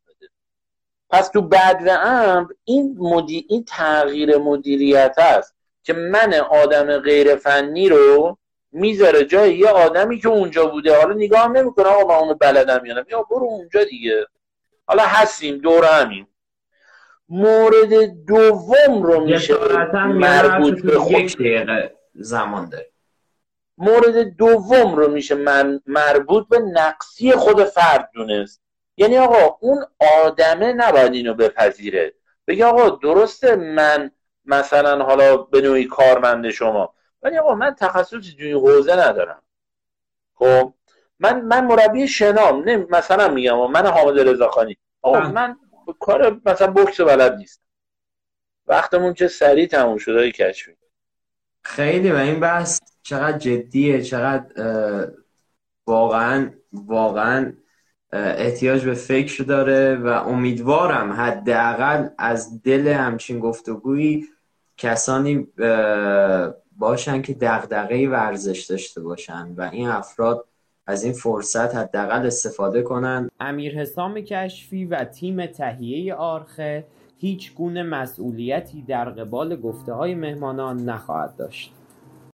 [1.11, 3.47] پس تو بد امر این مدی...
[3.49, 8.39] این تغییر مدیریت است که من آدم غیر فنی رو
[8.73, 10.97] می‌ذاره جای یه آدمی که اونجا بوده.
[10.97, 14.27] حالا نگاه نمی‌کنه آقا من اونو بلدم یا یا برو اونجا دیگه.
[14.87, 16.27] حالا هستیم دور همین
[17.29, 19.55] مورد دوم رو میشه
[20.07, 22.91] مربوط به خود یک دقیقه زمان داره.
[23.79, 28.64] مورد دوم رو میشه من مربوط به نقصی خود فرد دونست.
[28.97, 29.84] یعنی آقا اون
[30.24, 32.14] آدمه نباید اینو بپذیره.
[32.47, 34.11] بگه آقا درسته من
[34.45, 39.42] مثلا حالا به نوعی کارمند شما ولی آقا من تخصصی توی حوزه ندارم.
[40.34, 40.74] خب؟
[41.18, 44.76] من من مربی شنام نه مثلا میگم من حامد رضاخانی.
[45.03, 45.57] آقا من
[46.01, 47.61] کار مثلا بوکس بلد نیست
[48.66, 50.76] وقتمون چه سریع تموم شده کشفی.
[51.62, 54.45] خیلی و این بحث چقدر جدیه چقدر
[55.86, 57.53] واقعا واقعا
[58.15, 64.25] احتیاج به فکر داره و امیدوارم حداقل از دل همچین گفتگویی
[64.77, 65.47] کسانی
[66.79, 70.45] باشن که دغدغه ورزش داشته باشن و این افراد
[70.87, 73.31] از این فرصت حداقل استفاده کنن.
[73.41, 76.85] امیر حسام کشفی و تیم تهیه آرخه
[77.19, 81.73] هیچ گونه مسئولیتی در قبال گفته های مهمانان نخواهد داشت.